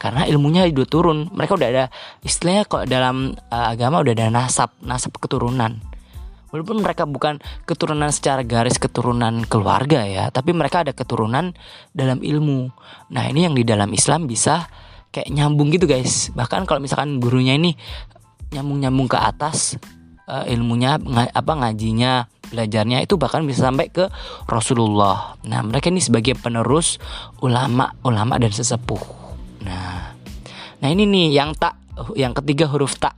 Karena 0.00 0.24
ilmunya 0.24 0.64
udah 0.64 0.88
turun. 0.88 1.28
Mereka 1.28 1.60
udah 1.60 1.68
ada 1.68 1.84
istilahnya 2.24 2.64
kok 2.64 2.88
dalam 2.88 3.36
uh, 3.52 3.66
agama 3.68 4.00
udah 4.00 4.16
ada 4.16 4.32
nasab 4.32 4.72
nasab 4.80 5.12
keturunan. 5.20 5.76
Walaupun 6.48 6.80
mereka 6.80 7.04
bukan 7.04 7.36
keturunan 7.68 8.08
secara 8.08 8.40
garis 8.48 8.80
keturunan 8.80 9.44
keluarga 9.44 10.06
ya 10.08 10.32
tapi 10.32 10.56
mereka 10.56 10.88
ada 10.88 10.96
keturunan 10.96 11.52
dalam 11.92 12.24
ilmu. 12.24 12.72
Nah 13.12 13.28
ini 13.28 13.44
yang 13.44 13.52
di 13.52 13.68
dalam 13.68 13.92
Islam 13.92 14.24
bisa 14.24 14.64
kayak 15.12 15.28
nyambung 15.36 15.68
gitu 15.68 15.84
guys. 15.84 16.32
Bahkan 16.32 16.64
kalau 16.64 16.80
misalkan 16.80 17.20
gurunya 17.20 17.60
ini 17.60 17.76
nyambung 18.56 18.80
nyambung 18.80 19.08
ke 19.12 19.20
atas 19.20 19.76
uh, 20.28 20.44
ilmunya 20.48 21.00
ng 21.00 21.32
apa 21.32 21.52
ngajinya 21.52 22.28
belajarnya 22.54 23.02
itu 23.02 23.18
bahkan 23.18 23.42
bisa 23.42 23.66
sampai 23.66 23.90
ke 23.90 24.06
Rasulullah. 24.46 25.34
Nah, 25.48 25.60
mereka 25.64 25.90
ini 25.90 25.98
sebagai 25.98 26.38
penerus 26.38 27.02
ulama, 27.42 27.90
ulama 28.06 28.38
dan 28.38 28.52
sesepuh. 28.54 29.02
Nah, 29.66 30.14
nah 30.78 30.88
ini 30.88 31.08
nih 31.08 31.34
yang 31.34 31.56
tak, 31.56 31.74
yang 32.14 32.30
ketiga 32.36 32.70
huruf 32.70 32.94
tak. 33.00 33.16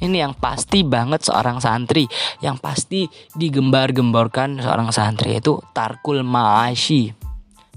Ini 0.00 0.24
yang 0.24 0.32
pasti 0.32 0.80
banget 0.80 1.28
seorang 1.28 1.60
santri, 1.60 2.08
yang 2.40 2.56
pasti 2.56 3.04
digembar-gemborkan 3.36 4.64
seorang 4.64 4.88
santri 4.96 5.36
itu 5.36 5.60
tarkul 5.76 6.24
ma'ashi. 6.24 7.12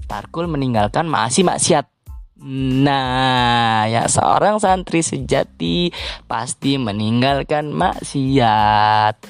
Tarkul 0.08 0.48
meninggalkan 0.48 1.04
ma'asi 1.04 1.44
maksiat. 1.44 1.93
Nah, 2.42 3.86
ya 3.86 4.10
seorang 4.10 4.58
santri 4.58 5.06
sejati 5.06 5.94
pasti 6.26 6.82
meninggalkan 6.82 7.70
maksiat. 7.70 9.22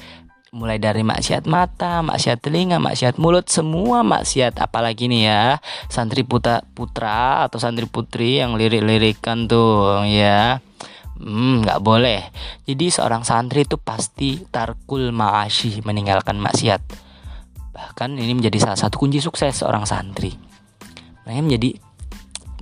Mulai 0.55 0.81
dari 0.81 1.05
maksiat 1.05 1.45
mata, 1.45 2.01
maksiat 2.01 2.41
telinga, 2.41 2.81
maksiat 2.81 3.21
mulut, 3.21 3.45
semua 3.45 4.01
maksiat. 4.01 4.57
Apalagi 4.57 5.05
nih 5.05 5.21
ya 5.29 5.61
santri 5.85 6.25
putra 6.25 6.65
putra 6.73 7.45
atau 7.45 7.61
santri 7.61 7.85
putri 7.85 8.41
yang 8.41 8.57
lirik-lirikan 8.57 9.45
tuh 9.45 10.01
ya. 10.09 10.57
Hmm 11.21 11.61
nggak 11.61 11.85
boleh. 11.85 12.25
Jadi 12.65 12.89
seorang 12.89 13.21
santri 13.21 13.69
itu 13.69 13.77
pasti 13.77 14.41
tarkul 14.49 15.13
ma'ashi 15.13 15.85
meninggalkan 15.85 16.41
maksiat. 16.41 16.81
Bahkan 17.69 18.17
ini 18.17 18.33
menjadi 18.33 18.65
salah 18.65 18.79
satu 18.79 18.97
kunci 18.97 19.21
sukses 19.21 19.61
seorang 19.61 19.85
santri. 19.85 20.33
Mereka 21.27 21.41
menjadi 21.45 21.84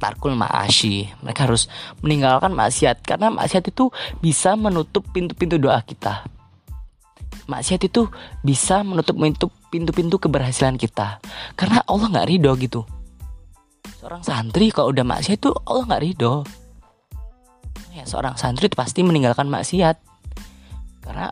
tarkul 0.03 0.35
ma'ashi. 0.35 1.07
Mereka 1.23 1.47
harus 1.47 1.71
meninggalkan 2.03 2.51
maksiat 2.51 3.07
karena 3.07 3.31
maksiat 3.31 3.71
itu 3.71 3.87
bisa 4.19 4.59
menutup 4.59 5.07
pintu-pintu 5.15 5.55
doa 5.55 5.79
kita. 5.79 6.27
Maksiat 7.47 7.87
itu 7.87 8.11
bisa 8.43 8.83
menutup 8.83 9.15
pintu-pintu 9.71 10.19
keberhasilan 10.19 10.75
kita. 10.75 11.23
Karena 11.55 11.79
Allah 11.87 12.11
nggak 12.11 12.27
ridho 12.27 12.51
gitu. 12.59 12.81
Seorang 14.03 14.19
santri 14.19 14.67
kalau 14.75 14.91
udah 14.91 15.07
maksiat 15.07 15.39
itu 15.39 15.55
Allah 15.63 15.83
nggak 15.87 16.03
ridho. 16.03 16.43
Ya 17.95 18.03
seorang 18.03 18.35
santri 18.35 18.67
itu 18.67 18.75
pasti 18.75 18.99
meninggalkan 19.07 19.47
maksiat. 19.47 19.95
Karena 21.03 21.31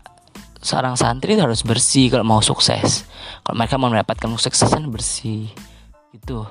seorang 0.64 0.96
santri 0.96 1.36
itu 1.36 1.44
harus 1.44 1.68
bersih 1.68 2.08
kalau 2.08 2.24
mau 2.24 2.40
sukses. 2.40 3.04
Kalau 3.44 3.56
mereka 3.60 3.76
mau 3.76 3.92
mendapatkan 3.92 4.32
kesuksesan 4.32 4.88
bersih. 4.88 5.52
Itu 6.16 6.48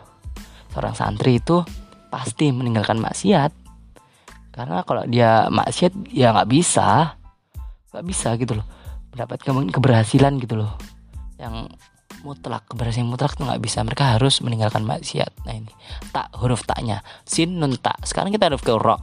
seorang 0.73 0.97
santri 0.97 1.41
itu 1.41 1.65
pasti 2.11 2.51
meninggalkan 2.51 2.99
maksiat. 2.99 3.55
Karena 4.51 4.83
kalau 4.83 5.07
dia 5.07 5.47
maksiat 5.49 6.11
ya 6.11 6.35
nggak 6.35 6.51
bisa. 6.51 7.15
Nggak 7.95 8.05
bisa 8.07 8.29
gitu 8.37 8.53
loh. 8.59 8.67
Mendapatkan 9.15 9.71
keberhasilan 9.71 10.43
gitu 10.43 10.59
loh. 10.59 10.75
Yang 11.39 11.73
mutlak 12.27 12.67
keberhasilan 12.69 13.09
mutlak 13.09 13.39
tuh 13.39 13.47
nggak 13.47 13.63
bisa. 13.63 13.81
Mereka 13.87 14.19
harus 14.19 14.43
meninggalkan 14.43 14.83
maksiat. 14.83 15.47
Nah 15.47 15.55
ini. 15.55 15.73
Tak 16.11 16.35
huruf 16.37 16.67
taknya. 16.67 17.01
Sin 17.25 17.63
nun 17.63 17.79
tak 17.79 18.03
sekarang 18.03 18.35
kita 18.35 18.51
huruf 18.51 18.67
ke 18.67 18.75
ro 18.75 18.99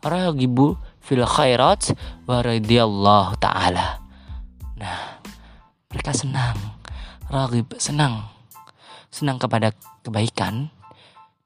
ragibu 0.00 0.80
fil 1.00 1.24
khairat 1.24 1.92
wa 2.24 2.40
taala. 3.36 4.00
Nah 4.76 5.20
mereka 5.90 6.14
senang. 6.14 6.56
Ragib 7.30 7.74
senang. 7.78 8.26
Senang 9.10 9.42
kepada 9.42 9.74
kebaikan 10.06 10.70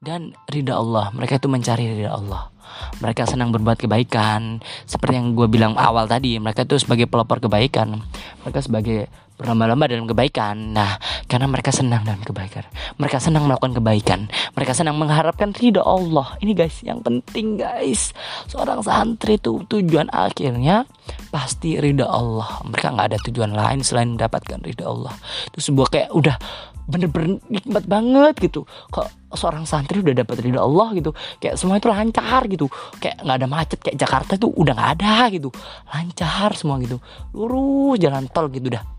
dan 0.05 0.37
ridha 0.45 0.77
Allah. 0.77 1.09
Mereka 1.17 1.41
itu 1.41 1.49
mencari 1.49 1.89
ridha 1.89 2.13
Allah. 2.13 2.53
Mereka 3.01 3.25
senang 3.25 3.49
berbuat 3.49 3.81
kebaikan. 3.81 4.61
Seperti 4.85 5.17
yang 5.17 5.33
gue 5.33 5.49
bilang 5.49 5.73
awal 5.75 6.05
tadi 6.05 6.37
mereka 6.37 6.63
itu 6.63 6.77
sebagai 6.77 7.09
pelopor 7.09 7.41
kebaikan. 7.41 8.05
Mereka 8.45 8.61
sebagai 8.61 9.09
berlomba-lomba 9.35 9.91
dalam 9.91 10.07
kebaikan. 10.07 10.75
Nah 10.75 10.95
karena 11.27 11.47
mereka 11.51 11.75
senang 11.75 12.07
dalam 12.07 12.23
kebaikan. 12.23 12.63
Mereka 12.95 13.17
senang 13.19 13.47
melakukan 13.47 13.75
kebaikan. 13.75 14.19
Mereka 14.55 14.71
senang 14.71 14.95
mengharapkan 14.95 15.51
ridho 15.51 15.83
Allah. 15.83 16.39
Ini 16.39 16.51
guys 16.55 16.79
yang 16.81 17.03
penting 17.03 17.59
guys. 17.59 18.15
Seorang 18.47 18.81
santri 18.81 19.35
itu 19.35 19.63
tujuan 19.67 20.07
akhirnya 20.11 20.87
pasti 21.29 21.75
ridho 21.75 22.07
Allah. 22.07 22.63
Mereka 22.63 22.87
nggak 22.95 23.07
ada 23.11 23.19
tujuan 23.27 23.51
lain 23.51 23.83
selain 23.83 24.15
mendapatkan 24.15 24.63
ridho 24.63 24.87
Allah. 24.87 25.13
Itu 25.51 25.59
sebuah 25.59 25.87
kayak 25.91 26.09
udah 26.15 26.37
bener-bener 26.85 27.41
nikmat 27.49 27.83
banget 27.89 28.37
gitu. 28.39 28.63
Kok 28.93 29.35
seorang 29.35 29.67
santri 29.67 29.99
udah 29.99 30.15
dapat 30.15 30.39
ridho 30.39 30.63
Allah 30.63 30.95
gitu. 30.95 31.11
Kayak 31.43 31.59
semua 31.59 31.75
itu 31.75 31.91
lancar 31.91 32.47
gitu. 32.47 32.71
Kayak 33.03 33.19
nggak 33.19 33.37
ada 33.43 33.47
macet 33.51 33.79
kayak 33.83 33.97
Jakarta 33.99 34.39
itu 34.39 34.47
udah 34.47 34.73
nggak 34.77 34.91
ada 35.01 35.15
gitu. 35.35 35.49
Lancar 35.91 36.55
semua 36.55 36.79
gitu. 36.79 37.03
Lurus 37.35 37.99
jalan 37.99 38.31
tol 38.31 38.47
gitu 38.47 38.71
dah 38.71 38.94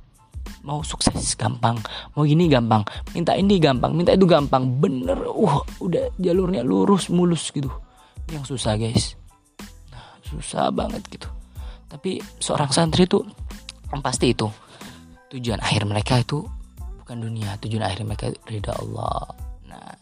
mau 0.67 0.83
sukses 0.83 1.35
gampang. 1.39 1.79
Mau 2.15 2.27
gini 2.27 2.51
gampang. 2.51 2.83
Minta 3.15 3.33
ini 3.39 3.57
gampang. 3.63 3.95
Minta 3.95 4.13
itu 4.13 4.27
gampang. 4.27 4.81
Bener. 4.83 5.19
Uh 5.27 5.63
udah 5.83 6.11
jalurnya 6.19 6.67
lurus 6.67 7.09
mulus 7.09 7.51
gitu. 7.55 7.71
Yang 8.31 8.57
susah 8.57 8.75
guys. 8.75 9.15
Nah, 9.95 10.19
susah 10.27 10.75
banget 10.75 11.07
gitu. 11.07 11.31
Tapi 11.87 12.19
seorang 12.43 12.71
santri 12.75 13.07
itu 13.07 13.23
pasti 14.03 14.35
itu 14.35 14.51
tujuan 15.33 15.63
akhir 15.63 15.87
mereka 15.87 16.19
itu 16.19 16.43
bukan 17.03 17.17
dunia. 17.23 17.55
Tujuan 17.63 17.87
akhir 17.87 18.03
mereka 18.03 18.27
ridha 18.51 18.75
Allah. 18.75 19.31
Nah 19.71 19.95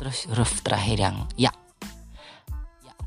terus 0.00 0.26
huruf 0.32 0.64
terakhir 0.64 0.98
yang 1.00 1.16
ya. 1.36 1.52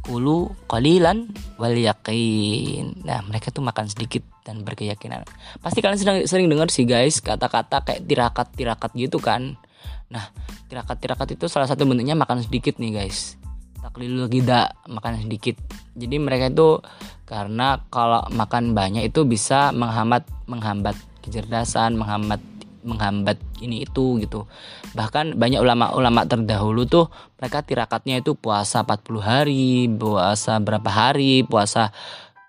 Kulu 0.08 0.70
qalilan 0.72 1.28
wal 1.60 1.76
yakin. 1.76 3.04
Nah, 3.04 3.20
mereka 3.28 3.52
tuh 3.52 3.60
makan 3.60 3.91
sedikit 3.91 4.24
dan 4.47 4.63
berkeyakinan. 4.63 5.27
Pasti 5.60 5.83
kalian 5.83 5.99
sering 5.99 6.23
sering 6.23 6.47
dengar 6.47 6.71
sih 6.71 6.88
guys 6.88 7.19
kata-kata 7.19 7.83
kayak 7.83 8.07
tirakat-tirakat 8.07 8.91
gitu 8.95 9.19
kan. 9.19 9.60
Nah, 10.07 10.31
tirakat-tirakat 10.71 11.36
itu 11.36 11.51
salah 11.51 11.67
satu 11.67 11.83
bentuknya 11.83 12.15
makan 12.15 12.39
sedikit 12.39 12.79
nih 12.79 13.03
guys. 13.03 13.36
Taklilul 13.83 14.31
gida, 14.31 14.71
makan 14.88 15.27
sedikit. 15.27 15.60
Jadi 15.99 16.15
mereka 16.15 16.47
itu 16.47 16.79
karena 17.27 17.83
kalau 17.91 18.23
makan 18.31 18.71
banyak 18.71 19.12
itu 19.12 19.27
bisa 19.27 19.75
menghambat 19.75 20.23
menghambat 20.47 20.95
kecerdasan, 21.19 21.99
menghambat 21.99 22.39
menghambat 22.88 23.36
ini 23.60 23.83
itu 23.83 24.15
gitu. 24.23 24.47
Bahkan 24.95 25.36
banyak 25.36 25.60
ulama-ulama 25.60 26.23
terdahulu 26.23 26.88
tuh 26.88 27.12
mereka 27.36 27.60
tirakatnya 27.67 28.23
itu 28.23 28.39
puasa 28.39 28.88
40 28.88 29.19
hari, 29.19 29.91
puasa 29.91 30.63
berapa 30.63 30.88
hari, 30.88 31.43
puasa 31.43 31.91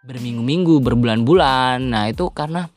berminggu-minggu, 0.05 0.83
berbulan-bulan. 0.85 1.83
Nah, 1.83 2.07
itu 2.11 2.31
karena 2.31 2.71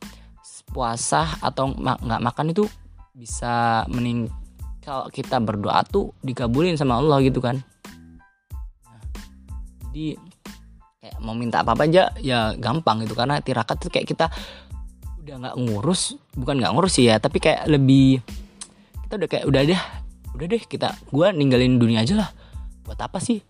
puasa 0.72 1.36
atau 1.44 1.76
nggak 1.76 2.22
makan 2.24 2.56
itu 2.56 2.64
bisa 3.12 3.84
mening 3.92 4.32
kalau 4.80 5.06
kita 5.12 5.36
berdoa 5.38 5.84
tuh 5.84 6.16
dikabulin 6.24 6.80
sama 6.80 6.96
Allah 6.98 7.20
gitu 7.20 7.44
kan. 7.44 7.60
Nah, 8.88 9.02
jadi 9.92 10.16
kayak 11.02 11.18
mau 11.20 11.34
minta 11.36 11.60
apa-apa 11.60 11.84
aja 11.90 12.14
ya 12.22 12.56
gampang 12.56 13.02
gitu 13.04 13.18
karena 13.18 13.42
tirakat 13.42 13.76
tuh 13.82 13.90
kayak 13.90 14.06
kita 14.06 14.30
udah 15.22 15.34
nggak 15.38 15.56
ngurus 15.58 16.18
bukan 16.34 16.62
nggak 16.62 16.72
ngurus 16.74 16.98
sih 16.98 17.10
ya 17.10 17.18
tapi 17.18 17.42
kayak 17.42 17.66
lebih 17.66 18.22
kita 19.06 19.18
udah 19.18 19.28
kayak 19.30 19.44
udah 19.50 19.62
deh 19.66 19.82
udah 20.34 20.46
deh 20.46 20.62
kita 20.62 20.94
gue 21.10 21.26
ninggalin 21.34 21.78
dunia 21.78 22.06
aja 22.06 22.22
lah 22.22 22.30
buat 22.86 22.98
apa 23.02 23.18
sih 23.18 23.42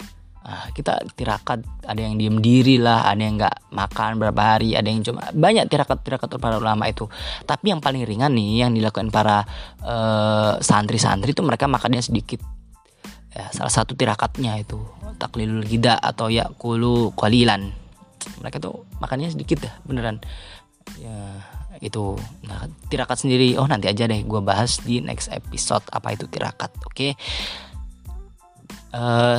nah, 0.42 0.66
kita 0.74 1.02
tirakat 1.14 1.62
ada 1.86 2.00
yang 2.00 2.18
diem 2.18 2.36
diri 2.38 2.76
lah 2.78 3.06
ada 3.06 3.22
yang 3.22 3.38
nggak 3.38 3.72
makan 3.72 4.18
berapa 4.18 4.42
hari 4.42 4.74
ada 4.74 4.86
yang 4.90 5.02
cuma 5.02 5.30
banyak 5.32 5.66
tirakat 5.66 6.02
tirakat 6.02 6.28
para 6.38 6.58
ulama 6.58 6.86
itu. 6.90 7.06
Tapi 7.46 7.72
yang 7.72 7.80
paling 7.80 8.02
ringan 8.04 8.34
nih 8.34 8.66
yang 8.66 8.70
dilakukan 8.74 9.08
para 9.10 9.46
uh, 9.82 10.58
santri-santri 10.58 11.32
itu 11.32 11.42
mereka 11.42 11.70
makannya 11.70 12.02
sedikit. 12.02 12.42
Ya 13.32 13.48
salah 13.54 13.72
satu 13.72 13.96
tirakatnya 13.96 14.60
itu 14.60 14.76
taklilul 15.16 15.64
gida 15.64 15.96
atau 15.96 16.28
ya 16.28 16.50
kulu 16.58 17.16
kualilan 17.16 17.72
mereka 18.42 18.58
tuh 18.60 18.84
makannya 18.98 19.32
sedikit 19.32 19.64
dah 19.64 19.74
beneran. 19.86 20.20
Ya 20.98 21.40
itu. 21.80 22.18
Nah 22.44 22.68
tirakat 22.92 23.18
sendiri 23.22 23.56
oh 23.56 23.64
nanti 23.64 23.88
aja 23.88 24.04
deh 24.04 24.20
gue 24.20 24.40
bahas 24.44 24.82
di 24.84 25.00
next 25.00 25.32
episode 25.32 25.82
apa 25.88 26.12
itu 26.12 26.28
tirakat 26.28 26.70
oke? 26.84 26.92
Okay? 26.92 27.12
uh, 28.92 29.38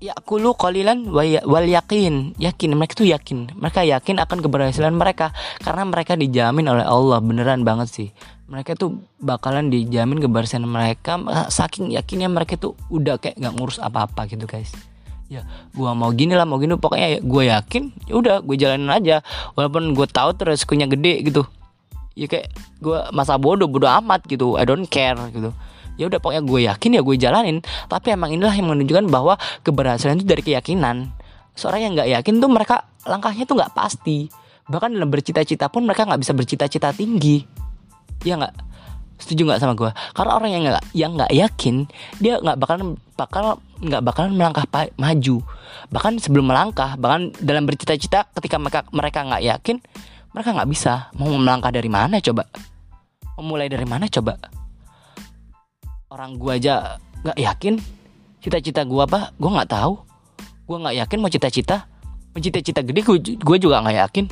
ya 0.00 0.16
kulu 0.16 0.56
kolilan 0.56 1.12
wal 1.12 1.66
yakin 1.68 2.32
yakin 2.40 2.70
mereka 2.72 2.96
tuh 2.96 3.08
yakin. 3.08 3.52
Mereka 3.52 3.84
yakin 3.84 4.16
akan 4.18 4.38
keberhasilan 4.40 4.96
mereka. 4.96 5.36
Karena 5.60 5.84
mereka 5.84 6.16
dijamin 6.16 6.66
oleh 6.66 6.82
Allah. 6.82 7.20
Beneran 7.20 7.62
banget 7.62 7.88
sih. 7.92 8.08
Mereka 8.50 8.74
tuh 8.74 9.04
bakalan 9.20 9.68
dijamin 9.68 10.18
keberhasilan 10.18 10.64
mereka. 10.66 11.20
Saking 11.52 11.92
yakinnya 11.94 12.32
mereka 12.32 12.56
tuh 12.56 12.74
udah 12.88 13.20
kayak 13.20 13.38
nggak 13.38 13.54
ngurus 13.54 13.78
apa-apa 13.78 14.26
gitu 14.26 14.48
guys. 14.48 14.72
Ya 15.30 15.46
gue 15.70 15.90
mau 15.94 16.10
gini 16.10 16.34
lah 16.34 16.48
mau 16.48 16.58
gini. 16.58 16.74
Pokoknya 16.74 17.06
ya, 17.14 17.20
gue 17.22 17.42
yakin 17.46 17.82
ya 18.08 18.14
udah 18.16 18.36
gue 18.42 18.56
jalanin 18.56 18.90
aja. 18.90 19.22
Walaupun 19.54 19.92
gue 19.94 20.06
tahu 20.08 20.34
terus 20.34 20.64
resikonya 20.64 20.90
gede 20.90 21.22
gitu. 21.28 21.44
Ya 22.18 22.26
kayak 22.26 22.50
gue 22.82 22.98
masa 23.14 23.38
bodoh 23.38 23.70
bodoh 23.70 23.92
amat 24.00 24.24
gitu. 24.26 24.56
I 24.56 24.64
don't 24.64 24.88
care 24.88 25.20
gitu 25.30 25.52
ya 26.00 26.08
udah 26.08 26.16
pokoknya 26.16 26.42
gue 26.48 26.60
yakin 26.64 26.90
ya 26.96 27.00
gue 27.04 27.16
jalanin. 27.20 27.60
Tapi 27.92 28.16
emang 28.16 28.32
inilah 28.32 28.56
yang 28.56 28.72
menunjukkan 28.72 29.12
bahwa 29.12 29.36
keberhasilan 29.60 30.16
itu 30.16 30.24
dari 30.24 30.40
keyakinan. 30.40 31.12
Seorang 31.52 31.80
yang 31.84 31.92
nggak 31.92 32.08
yakin 32.16 32.40
tuh 32.40 32.48
mereka 32.48 32.88
langkahnya 33.04 33.44
tuh 33.44 33.60
nggak 33.60 33.76
pasti. 33.76 34.32
Bahkan 34.64 34.96
dalam 34.96 35.12
bercita-cita 35.12 35.68
pun 35.68 35.84
mereka 35.84 36.08
nggak 36.08 36.24
bisa 36.24 36.32
bercita-cita 36.32 36.96
tinggi. 36.96 37.44
Ya 38.24 38.40
nggak? 38.40 38.72
Setuju 39.20 39.44
nggak 39.44 39.60
sama 39.60 39.76
gue 39.76 39.92
karena 40.16 40.32
orang 40.32 40.48
yang 40.48 40.62
nggak 40.64 40.84
yang 40.96 41.12
nggak 41.12 41.32
yakin 41.36 41.84
dia 42.24 42.40
nggak 42.40 42.56
bakalan 42.56 42.96
bakal 43.20 43.60
nggak 43.84 44.00
bakalan 44.00 44.32
melangkah 44.32 44.64
maju. 44.96 45.44
Bahkan 45.92 46.12
sebelum 46.24 46.48
melangkah 46.48 46.96
bahkan 46.96 47.28
dalam 47.36 47.68
bercita-cita 47.68 48.32
ketika 48.40 48.56
mereka 48.56 48.80
mereka 48.96 49.20
nggak 49.20 49.44
yakin 49.44 49.76
mereka 50.32 50.56
nggak 50.56 50.70
bisa. 50.72 51.12
Mau 51.20 51.28
melangkah 51.36 51.68
dari 51.68 51.92
mana 51.92 52.16
coba? 52.24 52.48
Memulai 53.36 53.68
dari 53.68 53.84
mana 53.84 54.08
coba 54.08 54.59
orang 56.10 56.36
gue 56.36 56.52
aja 56.52 56.98
nggak 57.22 57.38
yakin. 57.38 57.74
Cita-cita 58.42 58.82
gue 58.82 59.00
apa? 59.00 59.30
Gue 59.38 59.50
nggak 59.54 59.70
tahu. 59.70 59.94
Gue 60.66 60.76
nggak 60.82 60.96
yakin 61.06 61.18
mau 61.22 61.30
cita-cita. 61.30 61.86
Mencita-cita 62.34 62.82
gede 62.82 63.00
gue 63.38 63.56
juga 63.58 63.82
nggak 63.82 63.96
yakin. 64.06 64.24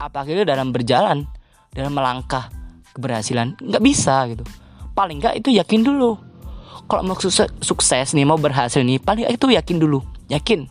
Apalagi 0.00 0.42
dalam 0.48 0.72
berjalan 0.72 1.28
dalam 1.76 1.92
melangkah 1.92 2.48
keberhasilan 2.96 3.60
nggak 3.60 3.82
bisa 3.84 4.24
gitu. 4.32 4.44
Paling 4.96 5.20
nggak 5.20 5.44
itu 5.44 5.52
yakin 5.52 5.84
dulu. 5.84 6.16
Kalau 6.84 7.00
mau 7.00 7.16
sukses, 7.16 7.48
sukses 7.64 8.12
nih 8.12 8.28
mau 8.28 8.36
berhasil 8.36 8.80
nih 8.84 9.00
paling 9.00 9.28
itu 9.28 9.46
yakin 9.52 9.76
dulu. 9.80 10.00
Yakin. 10.28 10.68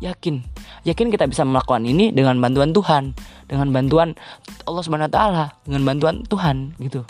Yakin. 0.00 0.44
Yakin 0.82 1.06
kita 1.14 1.30
bisa 1.30 1.46
melakukan 1.46 1.86
ini 1.86 2.10
dengan 2.10 2.36
bantuan 2.42 2.74
Tuhan 2.74 3.14
dengan 3.46 3.70
bantuan 3.70 4.08
Allah 4.66 4.82
Subhanahu 4.82 5.08
Wa 5.08 5.14
Taala 5.14 5.44
dengan 5.62 5.82
bantuan 5.86 6.26
Tuhan 6.26 6.74
gitu 6.82 7.06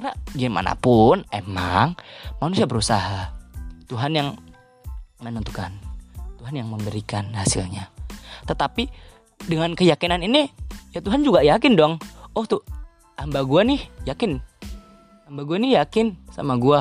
karena 0.00 0.16
gimana 0.32 0.72
pun 0.80 1.28
emang 1.28 1.92
manusia 2.40 2.64
berusaha. 2.64 3.36
Tuhan 3.84 4.16
yang 4.16 4.32
menentukan. 5.20 5.76
Tuhan 6.40 6.56
yang 6.56 6.72
memberikan 6.72 7.28
hasilnya. 7.36 7.92
Tetapi 8.48 8.88
dengan 9.44 9.76
keyakinan 9.76 10.24
ini 10.24 10.48
ya 10.96 11.04
Tuhan 11.04 11.20
juga 11.20 11.44
yakin 11.44 11.76
dong. 11.76 12.00
Oh 12.32 12.48
tuh 12.48 12.64
hamba 13.20 13.44
gue 13.44 13.60
nih 13.76 13.80
yakin. 14.08 14.40
Hamba 15.28 15.44
gue 15.44 15.56
nih 15.68 15.76
yakin 15.76 16.16
sama 16.32 16.56
gue 16.56 16.80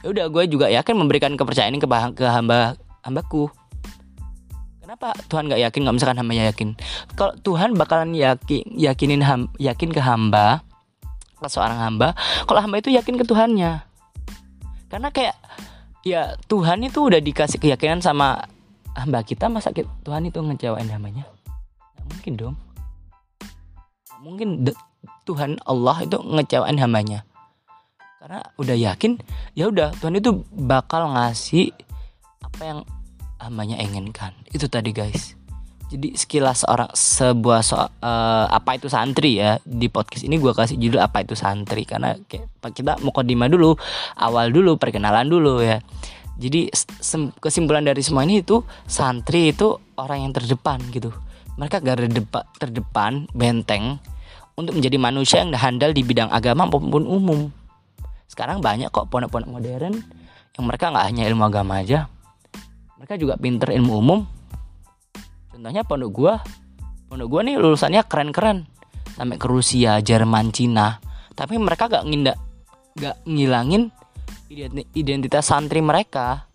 ya 0.00 0.06
udah 0.06 0.30
gue 0.30 0.42
juga 0.46 0.70
yakin 0.70 0.94
memberikan 0.94 1.34
kepercayaan 1.34 1.74
ke, 1.74 1.90
ke 2.14 2.26
hamba 2.30 2.78
hambaku. 3.02 3.50
Kenapa 4.78 5.10
Tuhan 5.26 5.50
nggak 5.50 5.58
yakin 5.58 5.80
nggak 5.82 5.96
misalkan 5.98 6.18
hambanya 6.22 6.54
yakin? 6.54 6.78
Kalau 7.18 7.34
Tuhan 7.42 7.74
bakalan 7.74 8.14
yakin 8.14 8.62
yakinin 8.78 9.26
ham, 9.26 9.50
yakin 9.58 9.90
ke 9.90 9.98
hamba 9.98 10.62
seorang 11.48 11.80
hamba 11.80 12.12
kalau 12.44 12.60
hamba 12.60 12.82
itu 12.82 12.92
yakin 12.92 13.16
ke 13.16 13.24
Tuhannya. 13.24 13.80
Karena 14.90 15.08
kayak 15.14 15.36
ya 16.04 16.34
Tuhan 16.50 16.84
itu 16.84 17.06
udah 17.06 17.22
dikasih 17.22 17.62
keyakinan 17.62 18.02
sama 18.04 18.50
hamba 18.98 19.22
kita 19.24 19.46
masa 19.46 19.70
Tuhan 19.72 20.28
itu 20.28 20.42
ngecewain 20.42 20.90
hambanya? 20.92 21.24
Nggak 21.96 22.06
mungkin 22.10 22.32
dong. 22.36 22.56
Mungkin 24.20 24.48
Tuhan 25.24 25.56
Allah 25.64 25.96
itu 26.04 26.20
ngecewain 26.20 26.76
hambanya. 26.76 27.24
Karena 28.20 28.44
udah 28.60 28.76
yakin 28.76 29.16
ya 29.56 29.72
udah 29.72 29.96
Tuhan 29.96 30.20
itu 30.20 30.44
bakal 30.52 31.16
ngasih 31.16 31.72
apa 32.44 32.60
yang 32.60 32.80
hambanya 33.40 33.80
inginkan. 33.80 34.36
Itu 34.52 34.68
tadi 34.68 34.92
guys 34.92 35.39
jadi 35.90 36.14
sekilas 36.14 36.62
orang 36.70 36.90
sebuah 36.94 37.60
so, 37.66 37.74
uh, 37.74 37.88
apa 38.46 38.78
itu 38.78 38.86
santri 38.86 39.42
ya 39.42 39.58
di 39.66 39.90
podcast 39.90 40.22
ini 40.22 40.38
gue 40.38 40.54
kasih 40.54 40.78
judul 40.78 41.02
apa 41.02 41.26
itu 41.26 41.34
santri 41.34 41.82
karena 41.82 42.14
kayak 42.30 42.46
kita 42.70 43.02
mau 43.02 43.10
kodima 43.10 43.50
dulu 43.50 43.74
awal 44.14 44.54
dulu 44.54 44.78
perkenalan 44.78 45.26
dulu 45.26 45.58
ya 45.60 45.82
jadi 46.40 46.70
kesimpulan 47.42 47.84
dari 47.84 48.00
semua 48.00 48.22
ini 48.22 48.40
itu 48.40 48.62
santri 48.86 49.50
itu 49.50 49.76
orang 49.98 50.24
yang 50.24 50.32
terdepan 50.32 50.78
gitu 50.94 51.10
mereka 51.58 51.82
garda 51.82 52.08
depan 52.08 52.46
terdepan 52.56 53.28
benteng 53.36 54.00
untuk 54.60 54.76
menjadi 54.76 54.96
manusia 55.00 55.40
yang 55.40 55.56
handal 55.56 55.96
di 55.96 56.04
bidang 56.04 56.28
agama 56.28 56.68
maupun 56.68 57.08
umum. 57.08 57.48
Sekarang 58.28 58.60
banyak 58.60 58.92
kok 58.92 59.08
pondok-pondok 59.08 59.48
modern 59.48 60.04
yang 60.54 60.64
mereka 60.68 60.92
nggak 60.92 61.06
hanya 61.08 61.22
ilmu 61.32 61.42
agama 61.48 61.80
aja, 61.80 62.06
mereka 63.00 63.16
juga 63.16 63.40
pinter 63.40 63.72
ilmu 63.72 63.92
umum. 63.96 64.20
Contohnya 65.60 65.84
pondok 65.84 66.08
gua, 66.16 66.34
pondok 67.12 67.28
gua 67.28 67.44
nih 67.44 67.60
lulusannya 67.60 68.00
keren-keren, 68.08 68.64
sampai 69.12 69.36
ke 69.36 69.44
Rusia, 69.44 70.00
Jerman, 70.00 70.56
Cina. 70.56 71.04
Tapi 71.36 71.60
mereka 71.60 71.84
gak 71.92 72.08
ngindak, 72.08 72.40
gak 72.96 73.20
ngilangin 73.28 73.92
identitas 74.96 75.52
santri 75.52 75.84
mereka. 75.84 76.48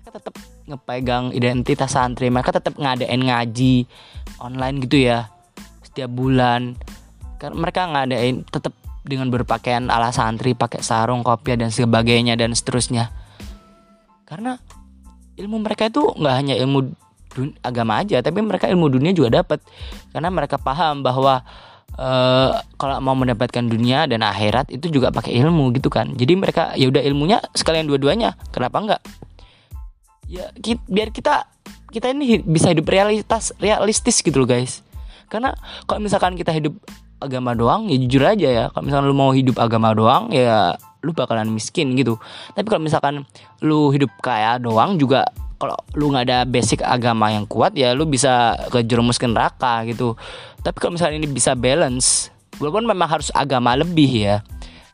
Mereka 0.00 0.08
tetap 0.08 0.34
ngepegang 0.64 1.36
identitas 1.36 1.92
santri, 1.92 2.32
mereka 2.32 2.56
tetap 2.56 2.80
ngadain 2.80 3.20
ngaji 3.20 3.84
online 4.40 4.80
gitu 4.84 5.04
ya 5.12 5.28
setiap 5.84 6.12
bulan 6.12 6.76
kan 7.36 7.52
mereka 7.52 7.88
ngadain 7.88 8.44
tetap 8.48 8.72
dengan 9.06 9.30
berpakaian 9.30 9.86
ala 9.88 10.10
santri 10.10 10.56
pakai 10.56 10.82
sarung 10.82 11.22
kopiah 11.22 11.56
dan 11.56 11.70
sebagainya 11.70 12.34
dan 12.34 12.52
seterusnya 12.56 13.12
karena 14.26 14.58
ilmu 15.38 15.62
mereka 15.62 15.86
itu 15.86 16.02
nggak 16.16 16.34
hanya 16.34 16.54
ilmu 16.58 17.05
agama 17.60 18.00
aja 18.00 18.20
tapi 18.20 18.40
mereka 18.42 18.68
ilmu 18.70 18.88
dunia 18.92 19.12
juga 19.12 19.42
dapat. 19.42 19.60
Karena 20.12 20.28
mereka 20.32 20.56
paham 20.60 21.04
bahwa 21.04 21.44
uh, 21.98 22.50
kalau 22.76 22.96
mau 23.02 23.16
mendapatkan 23.16 23.64
dunia 23.64 24.06
dan 24.06 24.22
akhirat 24.22 24.70
itu 24.72 24.88
juga 24.92 25.10
pakai 25.10 25.36
ilmu 25.40 25.72
gitu 25.76 25.88
kan. 25.92 26.12
Jadi 26.14 26.32
mereka 26.36 26.72
ya 26.74 26.88
udah 26.88 27.02
ilmunya 27.02 27.38
sekalian 27.56 27.88
dua-duanya 27.88 28.36
kenapa 28.52 28.76
enggak? 28.80 29.02
Ya 30.26 30.50
kita, 30.58 30.82
biar 30.90 31.08
kita 31.14 31.46
kita 31.94 32.10
ini 32.12 32.42
bisa 32.42 32.74
hidup 32.74 32.86
realitas 32.90 33.54
realistis 33.62 34.20
gitu 34.20 34.42
loh 34.42 34.48
guys. 34.48 34.82
Karena 35.30 35.54
kalau 35.86 36.02
misalkan 36.02 36.34
kita 36.38 36.54
hidup 36.54 36.76
agama 37.16 37.56
doang 37.56 37.88
ya 37.88 37.96
jujur 37.96 38.22
aja 38.22 38.48
ya. 38.48 38.64
Kalau 38.70 38.84
misalkan 38.84 39.06
lu 39.08 39.16
mau 39.16 39.32
hidup 39.32 39.56
agama 39.58 39.94
doang 39.96 40.30
ya 40.34 40.76
lu 41.00 41.14
bakalan 41.14 41.48
miskin 41.54 41.94
gitu. 41.94 42.18
Tapi 42.52 42.66
kalau 42.66 42.82
misalkan 42.82 43.22
lu 43.62 43.94
hidup 43.94 44.10
kaya 44.18 44.58
doang 44.58 44.98
juga 44.98 45.24
kalau 45.56 45.76
lu 45.96 46.12
nggak 46.12 46.24
ada 46.28 46.38
basic 46.44 46.84
agama 46.84 47.32
yang 47.32 47.48
kuat 47.48 47.72
ya 47.72 47.96
lu 47.96 48.04
bisa 48.04 48.56
ke 48.68 48.84
jerumus 48.84 49.16
ke 49.16 49.24
neraka 49.24 49.84
gitu. 49.88 50.12
Tapi 50.60 50.76
kalau 50.76 50.96
misalkan 50.96 51.20
ini 51.20 51.28
bisa 51.28 51.56
balance 51.56 52.28
walaupun 52.60 52.84
memang 52.84 53.08
harus 53.08 53.32
agama 53.32 53.72
lebih 53.76 54.10
ya 54.28 54.36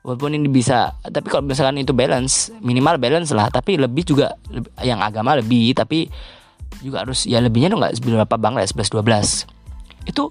walaupun 0.06 0.34
ini 0.34 0.50
bisa 0.50 0.94
tapi 1.02 1.30
kalau 1.30 1.46
misalkan 1.46 1.82
itu 1.82 1.90
balance 1.90 2.54
minimal 2.62 2.98
balance 2.98 3.34
lah. 3.34 3.50
Tapi 3.50 3.74
lebih 3.74 4.06
juga 4.06 4.38
yang 4.86 5.02
agama 5.02 5.34
lebih 5.34 5.74
tapi 5.74 6.06
juga 6.80 7.02
harus 7.02 7.26
ya 7.26 7.42
lebihnya 7.42 7.74
tuh 7.74 7.78
nggak 7.82 7.98
berapa 8.00 8.36
banget 8.38 8.66
ya 8.66 8.68
11 8.86 9.02
12 9.02 10.08
itu 10.10 10.24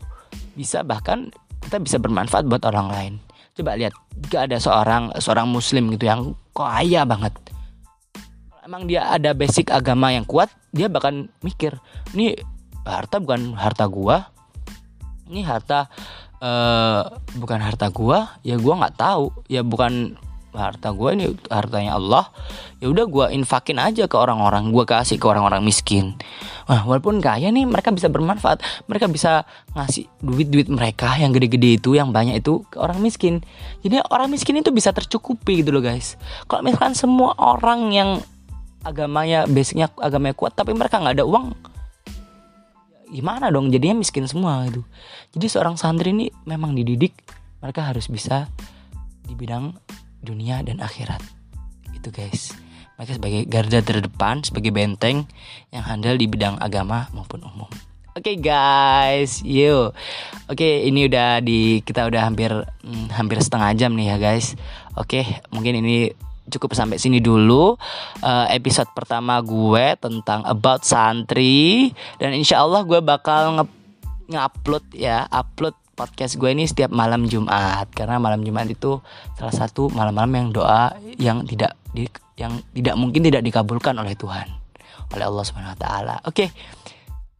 bisa 0.55 0.83
bahkan 0.83 1.31
kita 1.61 1.77
bisa 1.77 1.97
bermanfaat 1.99 2.47
buat 2.47 2.63
orang 2.65 2.87
lain. 2.91 3.13
Coba 3.51 3.75
lihat 3.75 3.91
jika 4.15 4.47
ada 4.47 4.57
seorang 4.63 5.11
seorang 5.19 5.51
muslim 5.51 5.91
gitu 5.91 6.07
yang 6.07 6.33
kaya 6.55 7.03
banget 7.03 7.35
emang 8.71 8.87
dia 8.87 9.11
ada 9.11 9.35
basic 9.35 9.67
agama 9.67 10.15
yang 10.15 10.23
kuat 10.23 10.47
dia 10.71 10.87
bahkan 10.87 11.27
mikir 11.43 11.75
ini 12.15 12.39
harta 12.85 13.21
bukan 13.21 13.53
harta 13.53 13.85
gua. 13.87 14.31
Ini 15.31 15.47
harta 15.47 15.87
uh, 16.43 17.07
bukan 17.39 17.59
harta 17.61 17.87
gua. 17.93 18.35
Ya 18.43 18.59
gua 18.59 18.83
nggak 18.83 18.97
tahu. 18.99 19.31
Ya 19.47 19.63
bukan 19.63 20.19
harta 20.51 20.91
gua 20.91 21.15
ini 21.15 21.31
hartanya 21.47 21.95
Allah. 21.95 22.27
Ya 22.83 22.91
udah 22.91 23.05
gua 23.07 23.25
infakin 23.31 23.79
aja 23.79 24.09
ke 24.11 24.17
orang-orang. 24.19 24.75
Gua 24.75 24.83
kasih 24.83 25.15
ke 25.15 25.25
orang-orang 25.27 25.63
miskin. 25.63 26.19
Wah, 26.67 26.83
walaupun 26.83 27.23
kaya 27.23 27.47
nih 27.47 27.63
mereka 27.63 27.95
bisa 27.95 28.11
bermanfaat. 28.11 28.59
Mereka 28.91 29.07
bisa 29.07 29.47
ngasih 29.71 30.11
duit-duit 30.19 30.67
mereka 30.67 31.15
yang 31.15 31.31
gede-gede 31.31 31.79
itu 31.79 31.95
yang 31.95 32.11
banyak 32.11 32.43
itu 32.43 32.67
ke 32.67 32.75
orang 32.75 32.99
miskin. 32.99 33.39
Jadi 33.83 34.03
orang 34.11 34.27
miskin 34.27 34.59
itu 34.59 34.75
bisa 34.75 34.91
tercukupi 34.91 35.63
gitu 35.63 35.71
loh 35.71 35.83
guys. 35.83 36.19
Kalau 36.51 36.63
misalkan 36.63 36.95
semua 36.95 37.31
orang 37.39 37.95
yang 37.95 38.19
agamanya 38.81 39.45
basicnya 39.45 39.89
agamanya 40.01 40.35
kuat 40.37 40.53
tapi 40.57 40.73
mereka 40.73 40.97
nggak 41.01 41.21
ada 41.21 41.25
uang. 41.25 41.53
Gimana 43.11 43.51
dong? 43.51 43.69
Jadinya 43.69 43.99
miskin 43.99 44.25
semua 44.25 44.63
gitu. 44.71 44.81
Jadi 45.35 45.45
seorang 45.51 45.75
santri 45.75 46.15
ini 46.15 46.31
memang 46.47 46.73
dididik 46.73 47.11
mereka 47.59 47.85
harus 47.85 48.07
bisa 48.07 48.47
di 49.27 49.35
bidang 49.35 49.75
dunia 50.23 50.63
dan 50.63 50.79
akhirat. 50.79 51.19
Itu 51.91 52.09
guys. 52.09 52.55
Mereka 52.95 53.17
sebagai 53.17 53.41
garda 53.49 53.79
terdepan 53.81 54.45
sebagai 54.45 54.69
benteng 54.69 55.25
yang 55.73 55.83
handal 55.83 56.15
di 56.15 56.29
bidang 56.29 56.61
agama 56.61 57.09
maupun 57.11 57.41
umum. 57.43 57.69
Oke 58.11 58.35
okay, 58.35 58.37
guys. 58.43 59.39
Yuk 59.43 59.95
oke 60.51 60.59
okay, 60.59 60.83
ini 60.83 61.07
udah 61.07 61.39
di 61.39 61.79
kita 61.79 62.07
udah 62.11 62.27
hampir 62.27 62.51
hmm, 62.51 63.07
hampir 63.15 63.39
setengah 63.39 63.71
jam 63.75 63.95
nih 63.95 64.15
ya 64.15 64.17
guys. 64.19 64.59
Oke 64.99 65.23
okay, 65.23 65.25
mungkin 65.51 65.79
ini 65.79 66.11
cukup 66.49 66.73
sampai 66.73 66.97
sini 66.97 67.21
dulu 67.21 67.77
uh, 68.23 68.47
episode 68.49 68.89
pertama 68.95 69.37
gue 69.43 69.99
tentang 70.01 70.41
about 70.47 70.81
santri. 70.81 71.91
Dan 72.17 72.33
insya 72.33 72.63
Allah 72.65 72.81
gue 72.87 72.99
bakal 73.03 73.59
nge 73.59 73.65
ngupload 74.31 74.85
ya 74.95 75.27
upload 75.27 75.75
podcast 75.91 76.39
gue 76.39 76.49
ini 76.49 76.65
setiap 76.65 76.89
malam 76.89 77.27
Jumat. 77.29 77.91
Karena 77.93 78.17
malam 78.17 78.41
Jumat 78.41 78.65
itu 78.65 78.97
salah 79.37 79.53
satu 79.53 79.91
malam-malam 79.93 80.31
yang 80.31 80.47
doa 80.49 80.83
yang 81.19 81.37
tidak 81.45 81.77
di, 81.91 82.07
yang 82.39 82.57
tidak 82.73 82.95
mungkin 82.97 83.21
tidak 83.21 83.43
dikabulkan 83.45 83.93
oleh 83.99 84.17
Tuhan 84.17 84.61
oleh 85.11 85.25
Allah 85.27 85.43
Subhanahu 85.43 85.75
Wa 85.75 85.79
Taala. 85.79 86.15
Oke 86.23 86.47
okay. 86.47 86.47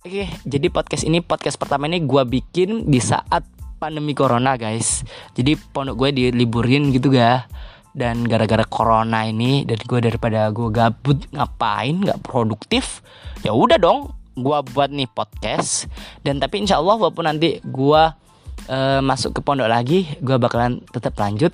oke. 0.03 0.11
Okay, 0.11 0.27
jadi 0.43 0.67
podcast 0.67 1.03
ini 1.07 1.23
podcast 1.23 1.55
pertama 1.55 1.87
ini 1.87 2.03
gue 2.03 2.23
bikin 2.27 2.91
di 2.91 2.99
saat 2.99 3.47
pandemi 3.79 4.13
corona 4.13 4.59
guys. 4.59 5.01
Jadi 5.33 5.57
pondok 5.57 5.97
gue 5.97 6.09
diliburin 6.29 6.93
gitu 6.93 7.09
ga 7.09 7.47
dan 7.91 8.23
gara-gara 8.23 8.63
corona 8.63 9.27
ini 9.27 9.67
dan 9.67 9.79
gue 9.83 9.99
daripada 9.99 10.47
gue 10.51 10.69
gabut 10.71 11.19
ngapain? 11.35 11.99
Nggak 11.99 12.23
produktif? 12.23 13.03
Ya 13.43 13.51
udah 13.51 13.75
dong 13.75 14.15
gue 14.35 14.57
buat 14.71 14.89
nih 14.89 15.11
podcast. 15.11 15.91
Dan 16.23 16.39
tapi 16.39 16.63
insya 16.63 16.79
Allah 16.79 16.95
walaupun 16.95 17.27
nanti 17.27 17.59
gue 17.61 18.03
uh, 18.71 18.99
masuk 19.03 19.35
ke 19.35 19.41
pondok 19.43 19.67
lagi 19.67 20.07
gue 20.23 20.35
bakalan 20.39 20.79
tetap 20.91 21.19
lanjut. 21.19 21.51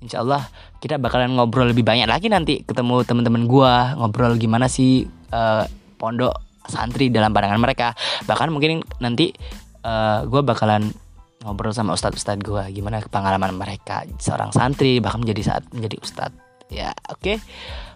Insya 0.00 0.24
Allah 0.24 0.44
kita 0.80 0.96
bakalan 0.96 1.36
ngobrol 1.36 1.72
lebih 1.72 1.84
banyak 1.84 2.08
lagi 2.08 2.28
nanti. 2.28 2.60
Ketemu 2.64 3.04
teman-teman 3.04 3.48
gue 3.48 3.72
ngobrol 3.96 4.36
gimana 4.36 4.68
sih 4.68 5.08
uh, 5.32 5.64
pondok 5.96 6.36
santri 6.68 7.08
dalam 7.08 7.32
pandangan 7.32 7.60
mereka. 7.60 7.96
Bahkan 8.28 8.48
mungkin 8.52 8.84
nanti 9.00 9.32
uh, 9.84 10.28
gue 10.28 10.40
bakalan 10.44 10.92
ngobrol 11.40 11.72
sama 11.72 11.96
ustadz-ustadz 11.96 12.44
gue 12.44 12.62
gimana 12.76 13.00
pengalaman 13.08 13.56
mereka 13.56 14.04
seorang 14.20 14.52
santri 14.52 15.00
bahkan 15.00 15.24
menjadi 15.24 15.54
saat 15.54 15.64
menjadi 15.72 15.96
ustadz 16.00 16.50
ya 16.70 16.94
oke. 17.10 17.20
Okay. 17.20 17.36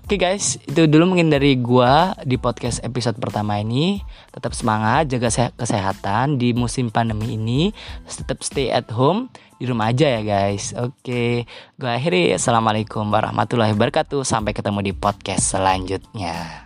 oke 0.05 0.11
okay, 0.11 0.19
guys 0.19 0.59
itu 0.67 0.85
dulu 0.91 1.15
mungkin 1.15 1.31
dari 1.31 1.57
gue 1.57 1.93
di 2.27 2.37
podcast 2.37 2.83
episode 2.83 3.17
pertama 3.17 3.63
ini. 3.63 4.03
Tetap 4.35 4.53
semangat 4.53 5.09
jaga 5.09 5.31
kesehatan 5.55 6.37
di 6.37 6.53
musim 6.53 6.91
pandemi 6.91 7.39
ini. 7.39 7.71
Tetap 8.05 8.43
stay 8.43 8.75
at 8.75 8.91
home 8.91 9.31
di 9.57 9.71
rumah 9.71 9.95
aja 9.95 10.11
ya 10.11 10.21
guys. 10.27 10.75
Oke 10.75 10.99
okay. 11.01 11.33
gue 11.79 11.89
akhiri. 11.89 12.35
Assalamualaikum 12.35 13.07
warahmatullahi 13.09 13.73
wabarakatuh. 13.73 14.27
Sampai 14.27 14.53
ketemu 14.53 14.91
di 14.91 14.93
podcast 14.93 15.55
selanjutnya 15.55 16.64